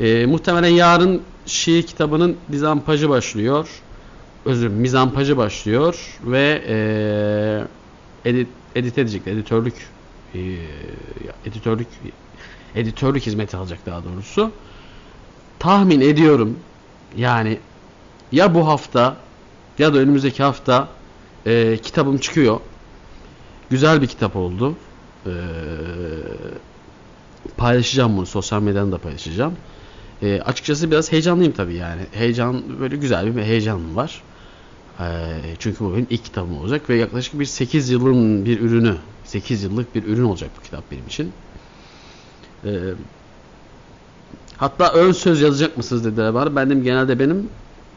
E, 0.00 0.26
muhtemelen 0.26 0.68
yarın 0.68 1.22
şiir 1.46 1.82
kitabının 1.82 2.36
dizampajı 2.52 3.08
başlıyor. 3.08 3.68
Özür 4.44 4.68
mizampajı 4.68 5.36
başlıyor 5.36 6.18
ve 6.24 6.62
e, 6.68 8.28
edit, 8.30 8.48
edit 8.74 8.98
edecekler, 8.98 9.32
editörlük 9.32 9.74
e, 10.36 11.48
editörlük 11.48 11.88
editörlük 12.74 13.26
hizmeti 13.26 13.56
alacak 13.56 13.86
daha 13.86 14.04
doğrusu. 14.04 14.50
Tahmin 15.58 16.00
ediyorum 16.00 16.58
yani 17.16 17.58
ya 18.32 18.54
bu 18.54 18.66
hafta 18.66 19.16
ya 19.78 19.94
da 19.94 19.98
önümüzdeki 19.98 20.42
hafta 20.42 20.88
e, 21.46 21.78
kitabım 21.82 22.18
çıkıyor. 22.18 22.60
Güzel 23.70 24.02
bir 24.02 24.06
kitap 24.06 24.36
oldu. 24.36 24.76
E, 25.26 25.32
paylaşacağım 27.56 28.16
bunu. 28.16 28.26
Sosyal 28.26 28.62
medyadan 28.62 28.92
da 28.92 28.98
paylaşacağım. 28.98 29.54
E, 30.22 30.40
açıkçası 30.40 30.90
biraz 30.90 31.12
heyecanlıyım 31.12 31.52
tabii 31.52 31.74
yani. 31.74 32.02
Heyecan 32.12 32.80
böyle 32.80 32.96
güzel 32.96 33.36
bir 33.36 33.42
heyecanım 33.42 33.96
var. 33.96 34.22
E, 35.00 35.06
çünkü 35.58 35.84
bu 35.84 35.92
benim 35.92 36.06
ilk 36.10 36.24
kitabım 36.24 36.58
olacak 36.58 36.90
ve 36.90 36.96
yaklaşık 36.96 37.40
bir 37.40 37.44
8 37.44 37.90
yılın 37.90 38.44
bir 38.44 38.60
ürünü, 38.60 38.96
8 39.26 39.62
yıllık 39.62 39.94
bir 39.94 40.04
ürün 40.04 40.24
olacak 40.24 40.50
bu 40.58 40.62
kitap 40.62 40.90
benim 40.90 41.06
için. 41.06 41.32
E, 42.64 42.70
hatta 44.56 44.92
ön 44.92 45.12
söz 45.12 45.40
yazacak 45.40 45.76
mısınız 45.76 46.04
dediler 46.04 46.34
bana. 46.34 46.56
Ben 46.56 46.70
dedim 46.70 46.82
genelde 46.82 47.18
benim 47.18 47.48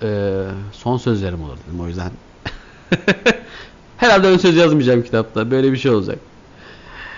e, 0.01 0.41
son 0.73 0.97
sözlerim 0.97 1.43
olur 1.43 1.57
dedim 1.67 1.79
o 1.79 1.87
yüzden. 1.87 2.11
Herhalde 3.97 4.27
ön 4.27 4.37
söz 4.37 4.55
yazmayacağım 4.55 5.03
kitapta. 5.03 5.51
Böyle 5.51 5.71
bir 5.71 5.77
şey 5.77 5.91
olacak. 5.91 6.19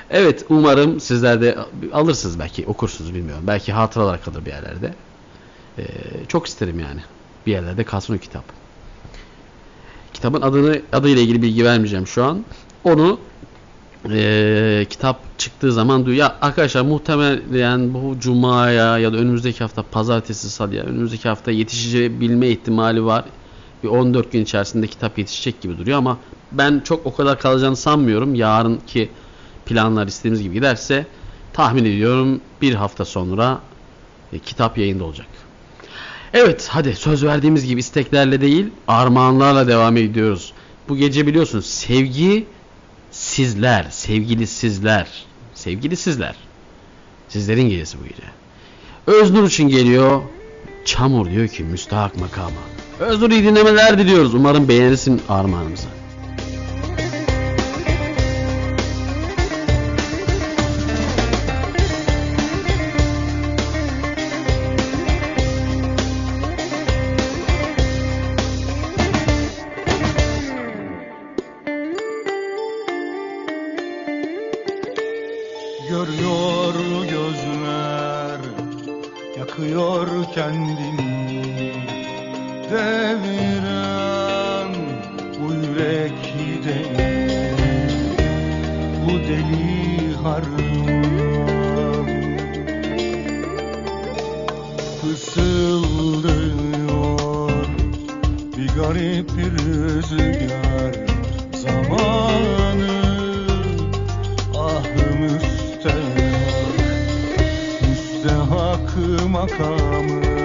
Evet 0.09 0.45
umarım 0.49 0.99
sizler 0.99 1.41
de 1.41 1.57
alırsınız 1.93 2.39
belki 2.39 2.65
okursunuz 2.65 3.15
bilmiyorum. 3.15 3.43
Belki 3.47 3.73
hatıralar 3.73 4.23
kalır 4.23 4.45
bir 4.45 4.51
yerlerde. 4.51 4.93
Ee, 5.77 5.83
çok 6.27 6.47
isterim 6.47 6.79
yani. 6.79 7.01
Bir 7.45 7.51
yerlerde 7.51 7.83
kalsın 7.83 8.15
o 8.15 8.17
kitap. 8.17 8.43
Kitabın 10.13 10.41
adını 10.41 10.81
adıyla 10.93 11.21
ilgili 11.21 11.41
bilgi 11.41 11.65
vermeyeceğim 11.65 12.07
şu 12.07 12.23
an. 12.23 12.45
Onu 12.83 13.19
e, 14.09 14.85
kitap 14.89 15.39
çıktığı 15.39 15.71
zaman 15.73 16.05
duyuyor. 16.05 16.25
Ya 16.25 16.37
arkadaşlar 16.41 16.81
muhtemelen 16.81 17.93
bu 17.93 18.19
cumaya 18.19 18.97
ya 18.97 19.13
da 19.13 19.17
önümüzdeki 19.17 19.59
hafta 19.59 19.83
pazartesi 19.83 20.49
salıya 20.49 20.83
önümüzdeki 20.83 21.29
hafta 21.29 21.51
yetişebilme 21.51 22.47
ihtimali 22.47 23.05
var. 23.05 23.25
Bir 23.83 23.87
14 23.87 24.31
gün 24.31 24.43
içerisinde 24.43 24.87
kitap 24.87 25.17
yetişecek 25.17 25.61
gibi 25.61 25.77
duruyor 25.77 25.97
ama 25.97 26.17
ben 26.51 26.81
çok 26.85 27.05
o 27.05 27.15
kadar 27.15 27.39
kalacağını 27.39 27.75
sanmıyorum. 27.75 28.35
Yarınki 28.35 29.09
planlar 29.65 30.07
istediğimiz 30.07 30.43
gibi 30.43 30.53
giderse 30.53 31.05
tahmin 31.53 31.85
ediyorum 31.85 32.41
bir 32.61 32.73
hafta 32.73 33.05
sonra 33.05 33.61
e, 34.33 34.39
kitap 34.39 34.77
yayında 34.77 35.03
olacak. 35.03 35.27
Evet 36.33 36.67
hadi 36.71 36.95
söz 36.95 37.23
verdiğimiz 37.23 37.65
gibi 37.65 37.79
isteklerle 37.79 38.41
değil 38.41 38.65
armağanlarla 38.87 39.67
devam 39.67 39.97
ediyoruz. 39.97 40.53
Bu 40.89 40.97
gece 40.97 41.27
biliyorsunuz 41.27 41.65
sevgi 41.65 42.45
sizler, 43.21 43.87
sevgili 43.89 44.47
sizler, 44.47 45.07
sevgili 45.53 45.95
sizler. 45.95 46.35
Sizlerin 47.29 47.69
gecesi 47.69 47.97
bu 47.99 48.03
gece. 48.03 48.23
Öznur 49.07 49.47
için 49.47 49.67
geliyor. 49.67 50.21
Çamur 50.85 51.31
diyor 51.31 51.47
ki 51.47 51.63
müstahak 51.63 52.19
makama. 52.19 52.61
Öznur 52.99 53.31
iyi 53.31 53.43
dinlemeler 53.43 53.97
diliyoruz. 53.99 54.33
Umarım 54.33 54.67
beğenirsin 54.67 55.21
armağanımızı. 55.29 55.87
Deviren 82.71 84.71
Bu 85.39 85.47
yürek 85.53 86.19
değil 86.65 86.87
Bu 89.05 89.11
deli 89.11 90.15
harman 90.23 92.07
Fısıldıyor 95.01 97.51
Bir 98.57 98.67
garip 98.67 99.27
bir 99.37 99.51
rüzgar 99.51 100.93
Zamanı 101.53 103.01
Ah 104.57 104.83
müstehak 105.19 106.17
Müstehak 107.89 108.89
makamı 109.29 110.40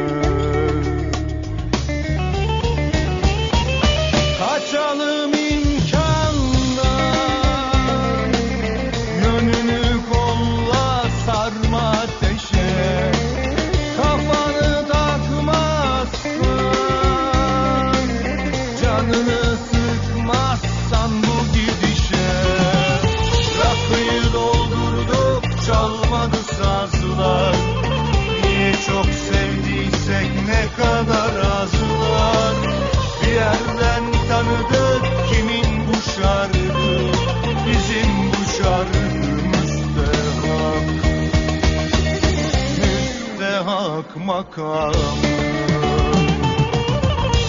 makamı 44.26 44.92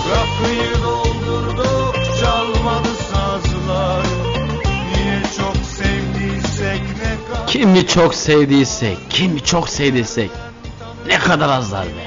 Rakıyı 0.09 0.83
doldurduk 0.83 1.95
çalmadı 2.21 2.89
sazlar 3.11 4.05
Niye 4.65 5.21
çok 5.37 5.55
sevdiysek 5.65 6.81
ne 6.81 7.33
kadar 7.33 7.47
Kimi 7.47 7.87
çok 7.87 8.15
sevdiysek, 8.15 8.97
kimi 9.09 9.43
çok 9.43 9.69
sevdiysek 9.69 10.31
ne 11.07 11.19
kadar 11.19 11.49
azlar 11.49 11.85
be. 11.85 12.06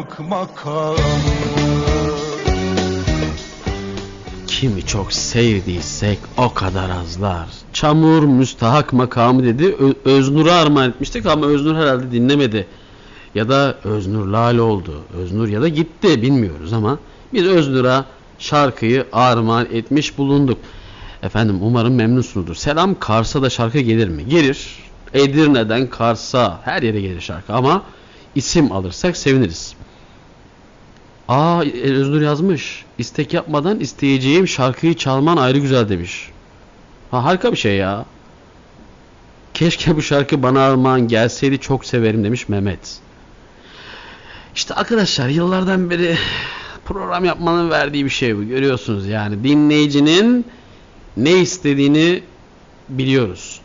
Müstehak 0.00 0.28
makamı 0.28 0.96
Kimi 4.46 4.86
çok 4.86 5.12
sevdiysek 5.12 6.18
o 6.36 6.54
kadar 6.54 6.90
azlar. 6.90 7.46
Çamur 7.72 8.22
müstahak 8.22 8.92
makamı 8.92 9.44
dedi. 9.44 9.66
Ö- 9.66 10.10
Öznur'a 10.10 10.54
armağan 10.54 10.90
etmiştik 10.90 11.26
ama 11.26 11.46
Öznur 11.46 11.76
herhalde 11.76 12.12
dinlemedi. 12.12 12.66
Ya 13.34 13.48
da 13.48 13.78
Öznur 13.84 14.26
lale 14.26 14.60
oldu. 14.60 15.02
Öznur 15.18 15.48
ya 15.48 15.62
da 15.62 15.68
gitti 15.68 16.22
bilmiyoruz 16.22 16.72
ama 16.72 16.98
biz 17.32 17.44
Öznur'a 17.44 18.04
şarkıyı 18.38 19.06
armağan 19.12 19.66
etmiş 19.72 20.18
bulunduk. 20.18 20.58
Efendim 21.22 21.58
umarım 21.62 21.94
memnunsunuzdur. 21.94 22.54
Selam 22.54 22.98
Kars'a 22.98 23.42
da 23.42 23.50
şarkı 23.50 23.80
gelir 23.80 24.08
mi? 24.08 24.28
Gelir. 24.28 24.66
Edirne'den 25.14 25.86
Kars'a 25.86 26.60
her 26.64 26.82
yere 26.82 27.00
gelir 27.00 27.20
şarkı 27.20 27.52
ama 27.52 27.82
isim 28.34 28.72
alırsak 28.72 29.16
seviniriz. 29.16 29.74
Aa 31.30 31.64
e, 31.64 31.92
Öznur 31.92 32.20
yazmış. 32.20 32.84
İstek 32.98 33.34
yapmadan 33.34 33.80
isteyeceğim 33.80 34.48
şarkıyı 34.48 34.94
çalman 34.94 35.36
ayrı 35.36 35.58
güzel 35.58 35.88
demiş. 35.88 36.30
Ha 37.10 37.24
harika 37.24 37.52
bir 37.52 37.56
şey 37.56 37.76
ya. 37.76 38.04
Keşke 39.54 39.96
bu 39.96 40.02
şarkı 40.02 40.42
bana 40.42 40.60
armağan 40.60 41.08
gelseydi 41.08 41.58
çok 41.58 41.84
severim 41.84 42.24
demiş 42.24 42.48
Mehmet. 42.48 42.98
İşte 44.54 44.74
arkadaşlar 44.74 45.28
yıllardan 45.28 45.90
beri 45.90 46.16
program 46.84 47.24
yapmanın 47.24 47.70
verdiği 47.70 48.04
bir 48.04 48.10
şey 48.10 48.36
bu. 48.36 48.44
Görüyorsunuz 48.44 49.06
yani 49.06 49.44
dinleyicinin 49.44 50.46
ne 51.16 51.32
istediğini 51.32 52.22
biliyoruz. 52.88 53.60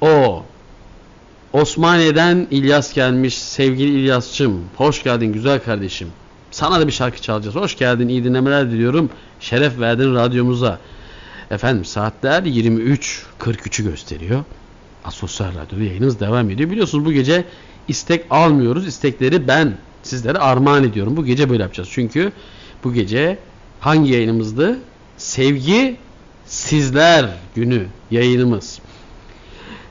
O 0.00 0.42
Osmaniye'den 1.52 2.46
İlyas 2.50 2.94
gelmiş. 2.94 3.38
Sevgili 3.38 3.90
İlyas'cığım 3.90 4.64
hoş 4.76 5.02
geldin 5.02 5.32
güzel 5.32 5.62
kardeşim. 5.62 6.08
Sana 6.54 6.80
da 6.80 6.86
bir 6.86 6.92
şarkı 6.92 7.22
çalacağız. 7.22 7.56
Hoş 7.56 7.76
geldin, 7.76 8.08
iyi 8.08 8.24
dinlemeler 8.24 8.70
diliyorum. 8.70 9.10
Şeref 9.40 9.80
verdin 9.80 10.14
radyomuza. 10.14 10.78
Efendim 11.50 11.84
saatler 11.84 12.42
23.43'ü 12.42 13.84
gösteriyor. 13.84 14.44
Asosyal 15.04 15.48
Radyo'da 15.48 15.84
yayınımız 15.84 16.20
devam 16.20 16.50
ediyor. 16.50 16.70
Biliyorsunuz 16.70 17.04
bu 17.04 17.12
gece 17.12 17.44
istek 17.88 18.24
almıyoruz. 18.30 18.86
İstekleri 18.86 19.48
ben 19.48 19.78
sizlere 20.02 20.38
armağan 20.38 20.84
ediyorum. 20.84 21.16
Bu 21.16 21.24
gece 21.24 21.50
böyle 21.50 21.62
yapacağız. 21.62 21.88
Çünkü 21.92 22.32
bu 22.84 22.92
gece 22.92 23.38
hangi 23.80 24.12
yayınımızdı? 24.12 24.78
Sevgi 25.16 25.96
Sizler 26.46 27.30
günü 27.54 27.86
yayınımız. 28.10 28.78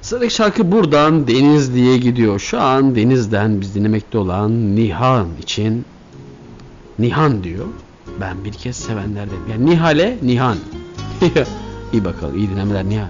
Sıradaki 0.02 0.34
şarkı 0.34 0.72
buradan 0.72 1.28
Denizli'ye 1.28 1.98
gidiyor. 1.98 2.40
Şu 2.40 2.62
an 2.62 2.96
Deniz'den 2.96 3.62
biz 3.62 3.76
dinlemekte 3.76 4.18
olan 4.18 4.76
Nihan 4.76 5.28
için 5.42 5.86
Nihan 7.00 7.44
diyor. 7.44 7.66
Ben 8.22 8.46
bir 8.46 8.54
kez 8.54 8.76
sevenlerden. 8.76 9.36
Yani 9.52 9.66
Nihal'e 9.66 10.20
Nihan. 10.22 10.58
iyi 11.94 12.06
bakalım. 12.06 12.38
iyi 12.38 12.50
dinlemeler 12.50 12.86
Nihan. 12.86 13.10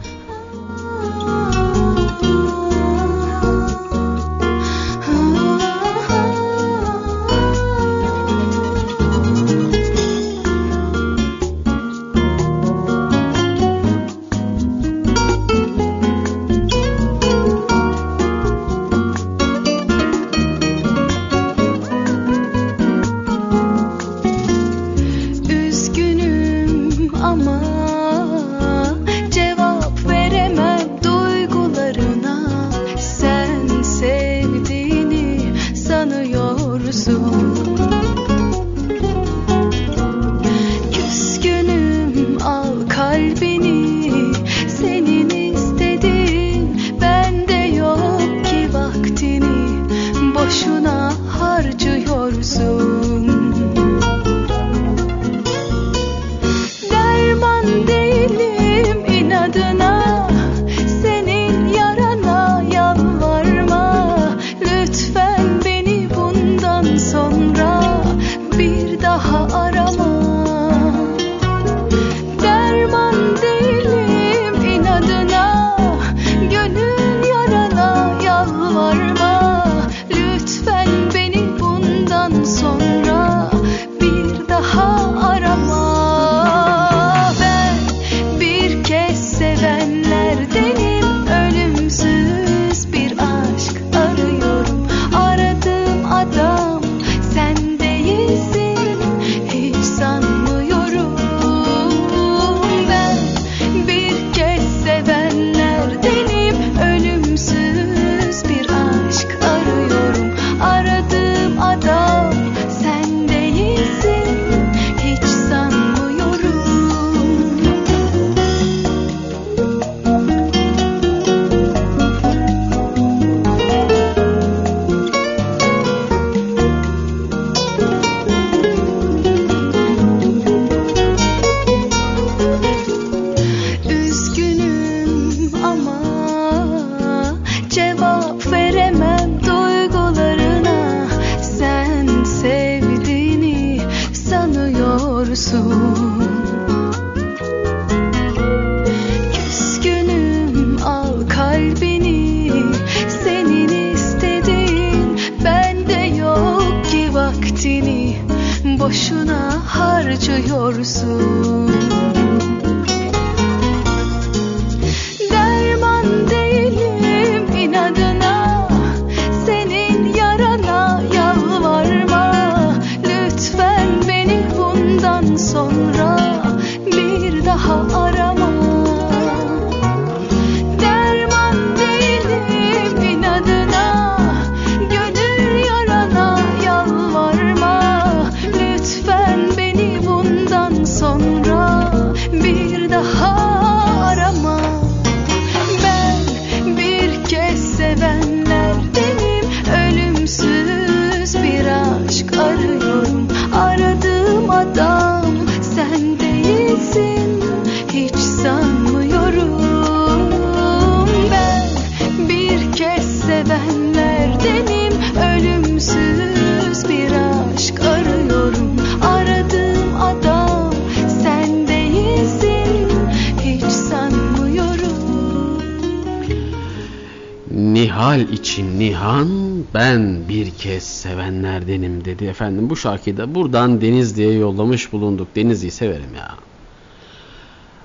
Şarkıyı 232.83 233.17
da 233.17 233.35
buradan 233.35 233.81
Denizli'ye 233.81 234.33
yollamış 234.33 234.93
bulunduk. 234.93 235.27
Denizli'yi 235.35 235.71
severim 235.71 236.15
ya. 236.17 236.35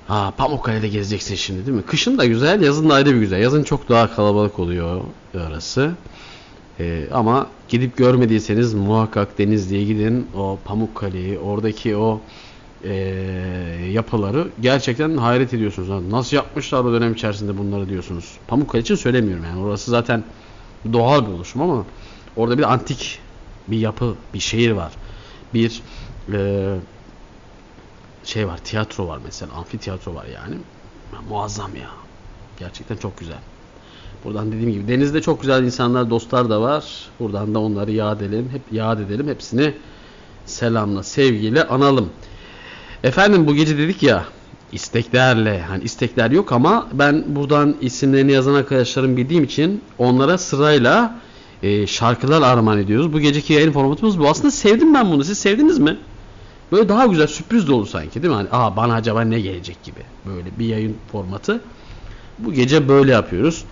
Aa, 0.09 0.31
Pamukkale'de 0.31 0.89
gezeceksin 0.89 1.35
şimdi 1.35 1.67
değil 1.67 1.77
mi? 1.77 1.83
Kışın 1.83 2.19
da 2.19 2.25
güzel, 2.25 2.63
yazın 2.63 2.89
da 2.89 2.95
ayrı 2.95 3.15
bir 3.15 3.21
güzel. 3.21 3.41
Yazın 3.41 3.63
çok 3.63 3.89
daha 3.89 4.15
kalabalık 4.15 4.59
oluyor 4.59 5.01
orası. 5.35 5.91
Ee, 6.81 7.05
ama 7.13 7.47
gidip 7.69 7.97
görmediyseniz 7.97 8.75
muhakkak 8.75 9.39
Denizli'ye 9.39 9.85
gidin. 9.85 10.27
O 10.37 10.59
Pamukkale'yi, 10.65 11.39
oradaki 11.39 11.97
o 11.97 12.21
e, 12.85 12.95
yapıları 13.93 14.49
gerçekten 14.61 15.17
hayret 15.17 15.55
ediyorsunuz. 15.55 16.11
Nasıl 16.11 16.37
yapmışlar 16.37 16.85
o 16.85 16.93
dönem 16.93 17.13
içerisinde 17.13 17.59
bunları 17.59 17.89
diyorsunuz. 17.89 18.25
Pamukkale 18.47 18.83
için 18.83 18.95
söylemiyorum 18.95 19.45
yani. 19.45 19.61
Orası 19.61 19.91
zaten 19.91 20.25
doğal 20.93 21.27
bir 21.27 21.33
oluşum 21.33 21.63
ama 21.63 21.85
orada 22.37 22.59
bir 22.59 22.73
antik 22.73 23.19
bir 23.71 23.79
yapı, 23.79 24.15
bir 24.35 24.41
şehir 24.41 24.71
var. 24.71 24.93
Bir 25.55 25.83
e, 26.33 26.75
şey 28.25 28.49
var, 28.49 28.59
tiyatro 28.59 29.09
var 29.09 29.19
mesela. 29.25 29.53
Amfiteyatro 29.53 30.15
var 30.15 30.27
yani. 30.35 30.55
Ya, 31.13 31.21
muazzam 31.29 31.77
ya. 31.77 31.91
Gerçekten 32.59 32.97
çok 32.97 33.19
güzel. 33.19 33.39
Buradan 34.25 34.53
dediğim 34.53 34.73
gibi 34.73 34.89
denizde 34.89 35.23
çok 35.23 35.41
güzel 35.41 35.63
insanlar, 35.63 36.11
dostlar 36.11 36.51
da 36.51 36.61
var. 36.61 36.85
Buradan 37.21 37.55
da 37.55 37.59
onları 37.59 37.93
yad 37.93 38.21
edelim, 38.21 38.49
hep 38.53 38.63
yad 38.73 39.01
edelim. 39.01 39.29
Hepsini 39.29 39.75
selamla, 40.47 41.03
sevgiyle 41.03 41.65
analım. 41.65 42.11
Efendim 43.05 43.47
bu 43.47 43.55
gece 43.55 43.79
dedik 43.79 44.03
ya 44.03 44.25
isteklerle 44.73 45.63
hani 45.63 45.85
istekler 45.85 46.31
yok 46.31 46.53
ama 46.53 46.89
ben 46.93 47.25
buradan 47.27 47.77
isimlerini 47.81 48.33
yazan 48.33 48.55
arkadaşlarım 48.55 49.17
bildiğim 49.17 49.45
için 49.45 49.81
onlara 49.99 50.39
sırayla 50.39 51.21
e, 51.63 51.87
şarkılar 51.87 52.43
armağan 52.43 52.79
ediyoruz. 52.79 53.13
Bu 53.13 53.21
geceki 53.21 53.53
yayın 53.53 53.73
formatımız 53.73 54.19
bu. 54.19 54.29
Aslında 54.29 54.51
sevdim 54.51 54.95
ben 54.95 55.11
bunu. 55.11 55.25
Siz 55.25 55.39
sevdiniz 55.39 55.79
mi? 55.79 55.97
Böyle 56.73 56.89
daha 56.89 57.07
güzel 57.07 57.27
sürpriz 57.27 57.69
de 57.69 57.73
olur 57.73 57.87
sanki 57.87 58.23
değil 58.23 58.35
mi? 58.35 58.37
Hani 58.37 58.49
aa 58.53 58.77
bana 58.77 58.95
acaba 58.95 59.23
ne 59.23 59.41
gelecek 59.41 59.85
gibi. 59.85 60.01
Böyle 60.27 60.59
bir 60.59 60.67
yayın 60.67 60.97
formatı. 61.13 61.61
Bu 62.39 62.53
gece 62.53 62.89
böyle 62.89 63.13
yapıyoruz. 63.13 63.65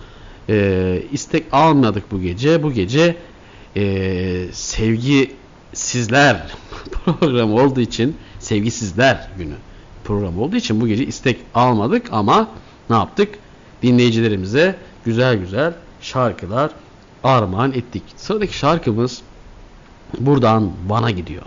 Ee, 0.49 1.03
istek 1.11 1.45
almadık 1.51 2.11
bu 2.11 2.21
gece. 2.21 2.63
Bu 2.63 2.71
gece 2.71 3.15
e, 3.75 4.45
sevgi 4.51 5.31
sizler 5.73 6.51
programı 7.19 7.55
olduğu 7.55 7.81
için 7.81 8.15
sevgisizler 8.39 9.29
günü 9.37 9.55
program 10.03 10.39
olduğu 10.39 10.55
için 10.55 10.81
bu 10.81 10.87
gece 10.87 11.05
istek 11.05 11.39
almadık 11.55 12.07
ama 12.11 12.49
ne 12.89 12.95
yaptık? 12.95 13.29
Dinleyicilerimize 13.83 14.75
güzel 15.05 15.37
güzel 15.37 15.73
şarkılar 16.01 16.71
armağan 17.27 17.73
ettik. 17.73 18.03
Sıradaki 18.15 18.57
şarkımız 18.57 19.21
buradan 20.19 20.71
bana 20.89 21.11
gidiyor. 21.11 21.43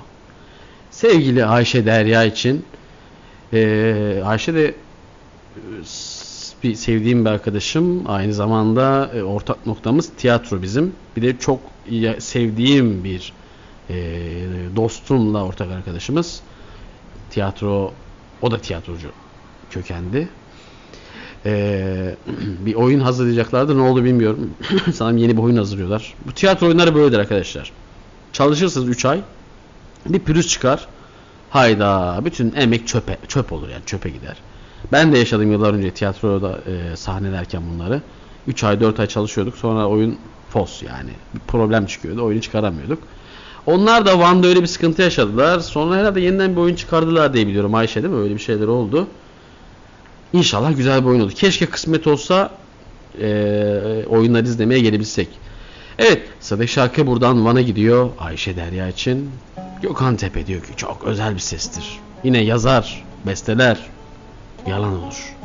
Sevgili 0.91 1.45
Ayşe 1.45 1.87
Derya 1.87 2.25
için 2.25 2.65
e, 3.53 4.23
Ayşe 4.25 4.55
de 4.55 4.67
e, 4.67 4.75
bir 6.63 6.75
sevdiğim 6.75 7.25
bir 7.25 7.31
arkadaşım. 7.31 8.11
Aynı 8.11 8.35
zamanda 8.35 9.11
e, 9.15 9.23
ortak 9.23 9.67
noktamız 9.67 10.11
tiyatro 10.17 10.63
bizim. 10.63 10.93
Bir 11.17 11.23
de 11.23 11.39
çok 11.39 11.61
sevdiğim 12.19 13.05
bir 13.05 13.33
e, 13.91 13.97
dostumla 14.77 15.45
ortak 15.45 15.71
arkadaşımız. 15.71 16.41
Tiyatro, 17.31 17.93
o 18.43 18.51
da 18.51 18.59
tiyatrocu 18.59 19.09
kökendi. 19.71 20.29
E, 21.47 22.15
bir 22.67 22.75
oyun 22.75 23.01
hazırlayacaklardı. 23.01 23.79
Ne 23.79 23.83
oldu 23.83 24.05
bilmiyorum. 24.05 24.51
Sanırım 24.95 25.17
yeni 25.17 25.37
bir 25.37 25.43
oyun 25.43 25.57
hazırlıyorlar. 25.57 26.15
Bu 26.27 26.33
tiyatro 26.33 26.67
oyunları 26.67 26.95
böyledir 26.95 27.19
arkadaşlar. 27.19 27.73
Çalışırsınız 28.33 28.89
3 28.89 29.05
ay. 29.05 29.21
Bir 30.07 30.19
pürüz 30.19 30.49
çıkar. 30.49 30.87
Hayda 31.51 32.21
bütün 32.25 32.53
emek 32.57 32.89
çöpe 32.89 33.19
çöp 33.29 33.53
olur 33.53 33.69
yani 33.69 33.83
çöpe 33.87 34.11
gider. 34.11 34.37
Ben 34.93 35.13
de 35.13 35.19
yaşadım 35.19 35.53
yıllar 35.53 35.75
önce 35.75 35.91
tiyatroda 35.91 36.59
e, 36.67 36.97
sahnelerken 36.97 37.63
bunları. 37.75 38.03
3 38.47 38.65
ay 38.65 38.81
4 38.81 39.01
ay 39.01 39.07
çalışıyorduk. 39.07 39.57
Sonra 39.57 39.87
oyun 39.89 40.19
fos 40.51 40.83
yani. 40.83 41.11
Bir 41.35 41.41
problem 41.41 41.87
çıkıyordu. 41.87 42.25
Oyunu 42.25 42.41
çıkaramıyorduk. 42.41 42.99
Onlar 43.67 44.07
da 44.07 44.19
Van'da 44.19 44.47
öyle 44.47 44.63
bir 44.63 44.67
sıkıntı 44.67 45.03
yaşadılar. 45.03 45.61
Sonra 45.61 45.97
herhalde 45.97 46.21
yeniden 46.21 46.57
bir 46.57 46.61
oyun 46.61 46.75
çıkardılar 46.75 47.35
diye 47.35 47.47
biliyorum 47.47 47.75
Ayşe 47.75 48.03
değil 48.03 48.15
mi? 48.15 48.21
Öyle 48.21 48.35
bir 48.35 48.41
şeyler 48.41 48.67
oldu. 48.67 49.07
İnşallah 50.33 50.77
güzel 50.77 51.03
bir 51.03 51.07
oyun 51.07 51.21
olur. 51.21 51.33
Keşke 51.33 51.67
kısmet 51.67 52.07
olsa 52.07 52.51
e, 53.21 54.05
oyunları 54.09 54.45
izlemeye 54.45 54.81
gelebilsek. 54.81 55.29
Evet 55.99 56.23
sıradaki 56.41 56.73
şarkı 56.73 57.07
buradan 57.07 57.45
Van'a 57.45 57.61
gidiyor. 57.61 58.11
Ayşe 58.19 58.57
Derya 58.57 58.89
için. 58.89 59.31
Gökhan 59.83 60.17
Tepe 60.17 60.47
diyor 60.47 60.63
ki 60.63 60.77
çok 60.77 61.05
özel 61.05 61.35
bir 61.35 61.41
sestir. 61.41 61.99
Yine 62.25 62.39
yazar, 62.39 63.05
besteler, 63.27 63.79
yalan 64.67 65.03
olur. 65.03 65.37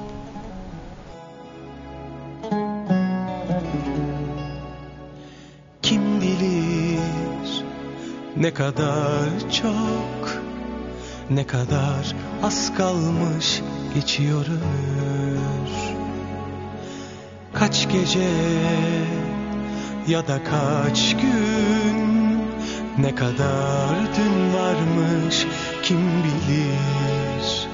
Kim 5.81 6.21
bilir 6.21 7.63
ne 8.37 8.53
kadar 8.53 9.29
çok 9.51 10.41
ne 11.29 11.47
kadar 11.47 12.15
az 12.43 12.75
kalmış 12.77 13.61
ömür 13.95 14.55
Kaç 17.53 17.89
gece 17.89 18.29
ya 20.07 20.27
da 20.27 20.39
kaç 20.43 21.15
gün 21.15 22.39
ne 22.97 23.15
kadar 23.15 23.95
dün 24.17 24.53
varmış 24.53 25.45
kim 25.83 25.97
bilir. 26.23 27.67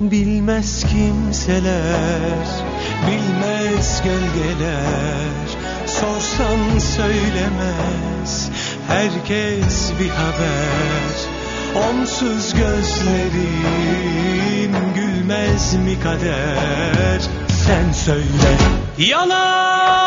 Bilmez 0.00 0.84
kimseler, 0.84 2.46
bilmez 3.06 4.02
gölgeler. 4.02 5.24
Sorsan 5.86 6.78
söylemez 6.78 8.50
herkes 8.88 9.92
bir 10.00 10.08
haber 10.08 11.33
Onsuz 11.74 12.54
gözlerin 12.54 13.94
gülmez 14.94 15.74
mi 15.74 16.00
kader? 16.00 17.20
Sen 17.48 17.92
söyle. 17.92 18.58
Yalan 18.98 20.03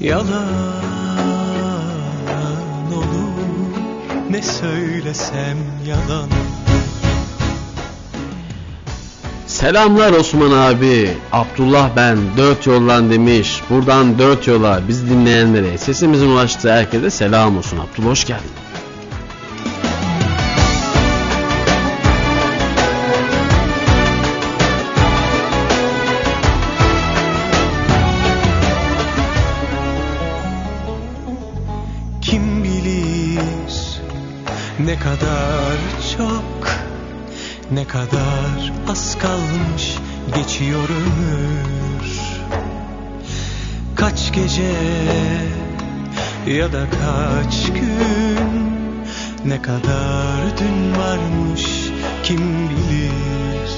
Yalan 0.00 0.24
olur 2.94 3.80
ne 4.30 4.42
söylesem 4.42 5.58
yalan 5.86 6.28
Selamlar 9.46 10.12
Osman 10.12 10.50
abi. 10.50 11.10
Abdullah 11.32 11.90
ben. 11.96 12.18
Dört 12.36 12.66
yoldan 12.66 13.10
demiş. 13.10 13.60
Buradan 13.70 14.18
dört 14.18 14.46
yola 14.46 14.80
biz 14.88 15.10
dinleyenlere 15.10 15.78
sesimizin 15.78 16.30
ulaştığı 16.30 16.72
herkese 16.72 17.10
selam 17.10 17.58
olsun. 17.58 17.78
Abdullah 17.78 18.10
hoş 18.10 18.26
geldin. 18.26 18.50
Ya 46.50 46.72
da 46.72 46.86
kaç 46.90 47.66
gün? 47.66 48.70
Ne 49.44 49.62
kadar 49.62 50.58
dün 50.58 51.00
varmış? 51.00 51.64
Kim 52.22 52.68
bilir? 52.68 53.70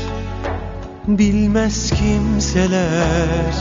Bilmez 1.08 1.90
kimseler, 1.90 3.54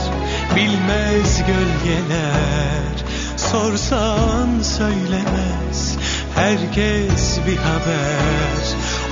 Bilmez 0.56 1.42
gölgeler. 1.46 3.04
Sorsan 3.36 4.48
söylemez 4.62 5.96
Herkes 6.34 7.38
bir 7.46 7.56
haber. 7.56 8.62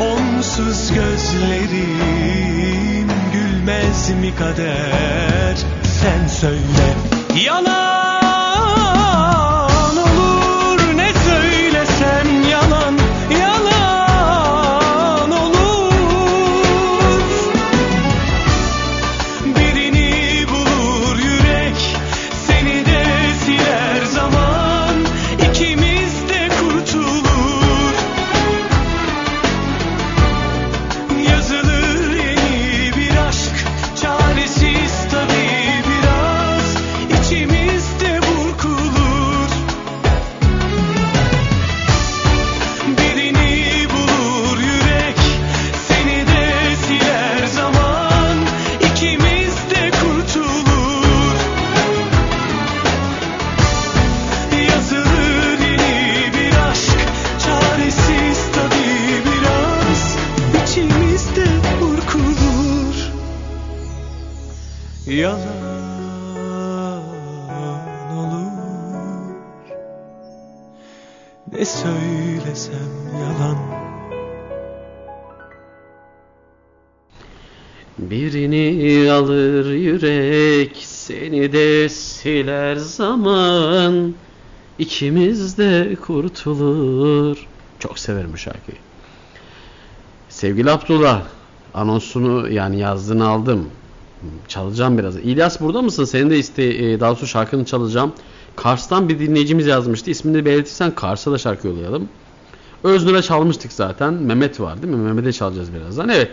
Onsuz 0.00 0.92
gözlerim 0.94 2.28
Gülmez 3.32 4.10
mi 4.10 4.34
kader? 4.38 5.56
Sen 5.82 6.26
söyle. 6.26 6.94
Yalan 7.44 7.89
Yalan 65.20 65.40
olur 68.16 68.50
Ne 71.52 71.64
söylesem 71.64 72.74
yalan 73.14 73.56
Birini 77.98 79.12
alır 79.12 79.72
yürek 79.72 80.76
seni 80.76 81.52
de 81.52 81.88
siler 81.88 82.76
zaman 82.76 84.14
ikimiz 84.78 85.58
de 85.58 85.96
kurtulur. 86.06 87.46
Çok 87.78 87.98
severim 87.98 88.32
bu 88.32 88.36
şarkıyı. 88.36 88.78
Sevgili 90.28 90.70
Abdullah 90.70 91.22
anonsunu 91.74 92.48
yani 92.50 92.78
yazdığını 92.78 93.28
aldım. 93.28 93.70
Çalacağım 94.48 94.98
biraz. 94.98 95.16
İlyas 95.16 95.60
burada 95.60 95.82
mısın? 95.82 96.04
Senin 96.04 96.30
de 96.30 96.38
iste 96.38 96.64
e, 96.64 97.00
daha 97.00 97.14
sonra 97.14 97.26
şarkını 97.26 97.64
çalacağım. 97.64 98.12
Kars'tan 98.56 99.08
bir 99.08 99.18
dinleyicimiz 99.18 99.66
yazmıştı. 99.66 100.10
İsmini 100.10 100.44
belirtirsen 100.44 100.94
Kars'a 100.94 101.32
da 101.32 101.38
şarkı 101.38 101.68
yollayalım. 101.68 102.08
Öznur'a 102.84 103.22
çalmıştık 103.22 103.72
zaten. 103.72 104.14
Mehmet 104.14 104.60
var 104.60 104.82
değil 104.82 104.94
mi? 104.94 105.00
Mehmet'e 105.00 105.32
çalacağız 105.32 105.74
birazdan. 105.74 106.08
Evet. 106.08 106.30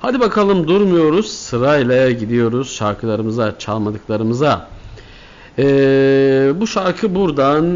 Hadi 0.00 0.20
bakalım 0.20 0.68
durmuyoruz. 0.68 1.32
Sırayla 1.32 2.10
gidiyoruz 2.10 2.72
şarkılarımıza, 2.72 3.58
çalmadıklarımıza. 3.58 4.68
Ee, 5.58 6.52
bu 6.60 6.66
şarkı 6.66 7.14
buradan 7.14 7.66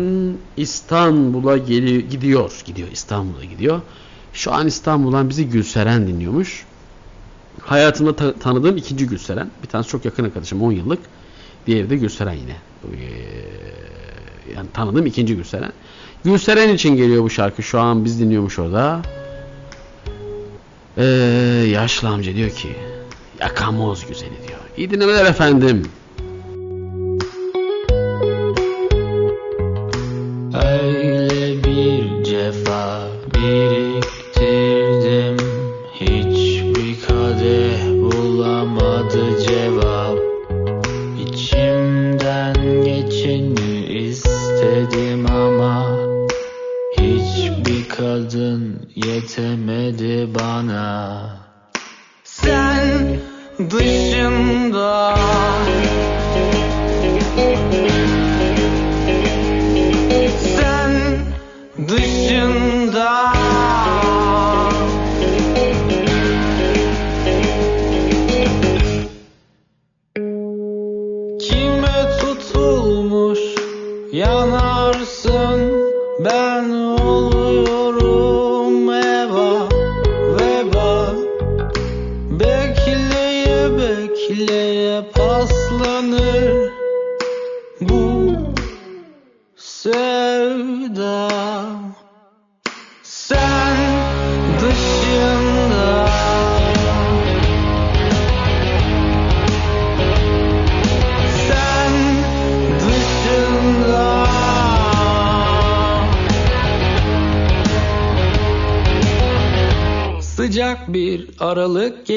İstanbul'a 0.57 1.57
gidiyor. 1.57 2.63
Gidiyor 2.65 2.89
İstanbul'a 2.93 3.45
gidiyor. 3.45 3.81
Şu 4.33 4.53
an 4.53 4.67
İstanbul'dan 4.67 5.29
bizi 5.29 5.49
Gülseren 5.49 6.07
dinliyormuş. 6.07 6.67
Hayatımda 7.69 8.17
ta- 8.17 8.33
tanıdığım 8.33 8.77
ikinci 8.77 9.07
Gülseren. 9.07 9.51
Bir 9.63 9.69
tanesi 9.69 9.91
çok 9.91 10.05
yakın 10.05 10.25
arkadaşım 10.25 10.63
10 10.63 10.73
yıllık. 10.73 10.99
Diğeri 11.67 11.91
de 11.91 11.97
Gülseren 11.97 12.33
yine. 12.33 12.57
Ee, 12.85 12.97
yani 14.57 14.67
tanıdığım 14.75 15.07
ikinci 15.07 15.37
Gülseren. 15.37 15.73
Gülseren 16.25 16.75
için 16.75 16.97
geliyor 16.97 17.23
bu 17.23 17.31
şarkı. 17.31 17.63
Şu 17.63 17.81
an 17.81 18.05
biz 18.05 18.21
dinliyormuş 18.21 18.59
orada. 18.59 19.03
Ee, 20.99 21.05
yaşlı 21.73 22.09
amca 22.09 22.35
diyor 22.35 22.51
ki 22.51 22.69
yakamoz 23.41 24.07
güzeli 24.07 24.31
diyor. 24.49 24.59
İyi 24.77 24.91
dinlemeler 24.91 25.25
efendim. 25.27 25.83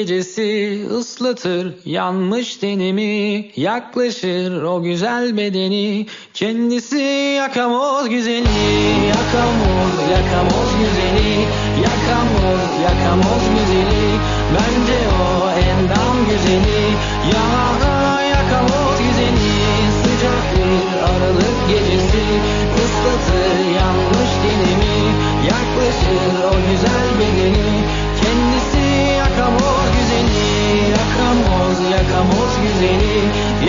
gecesi 0.02 0.80
ıslatır 0.90 1.74
yanmış 1.84 2.56
tenimi 2.56 3.50
Yaklaşır 3.56 4.62
o 4.62 4.82
güzel 4.82 5.36
bedeni. 5.36 6.06
Kendisi 6.34 6.98
yakamoz 7.38 8.08
güzeli 8.08 8.48
Yakamoz 9.08 9.94
yakamoz 10.14 10.70
güzeli 10.80 11.30
Yakamoz 11.86 12.62
yakamoz 12.86 13.44
güzeli. 13.54 14.04
Bence 14.54 14.98
o 15.22 15.50
endam 15.50 16.16
güzeli 16.30 16.82
Ya 17.34 17.46
yakamoz 18.34 18.98
güzeli. 18.98 19.52
Sıcak 20.02 20.44
bir 20.56 20.98
aralık 21.10 21.58
gecesi 21.68 22.24
ıslatır 22.82 23.74
yanmış 23.78 24.30
tenimi 24.42 24.96
Yaklaşır 25.52 26.44
o 26.48 26.70
güzel 26.70 27.08
bedeni. 27.18 28.02
Kendisi 28.22 28.82
yakamoz 29.18 29.81
yakamoz 31.94 32.52
güzeli 32.62 33.16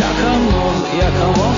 Yakamoz 0.01 0.77
yakamoz 1.01 1.57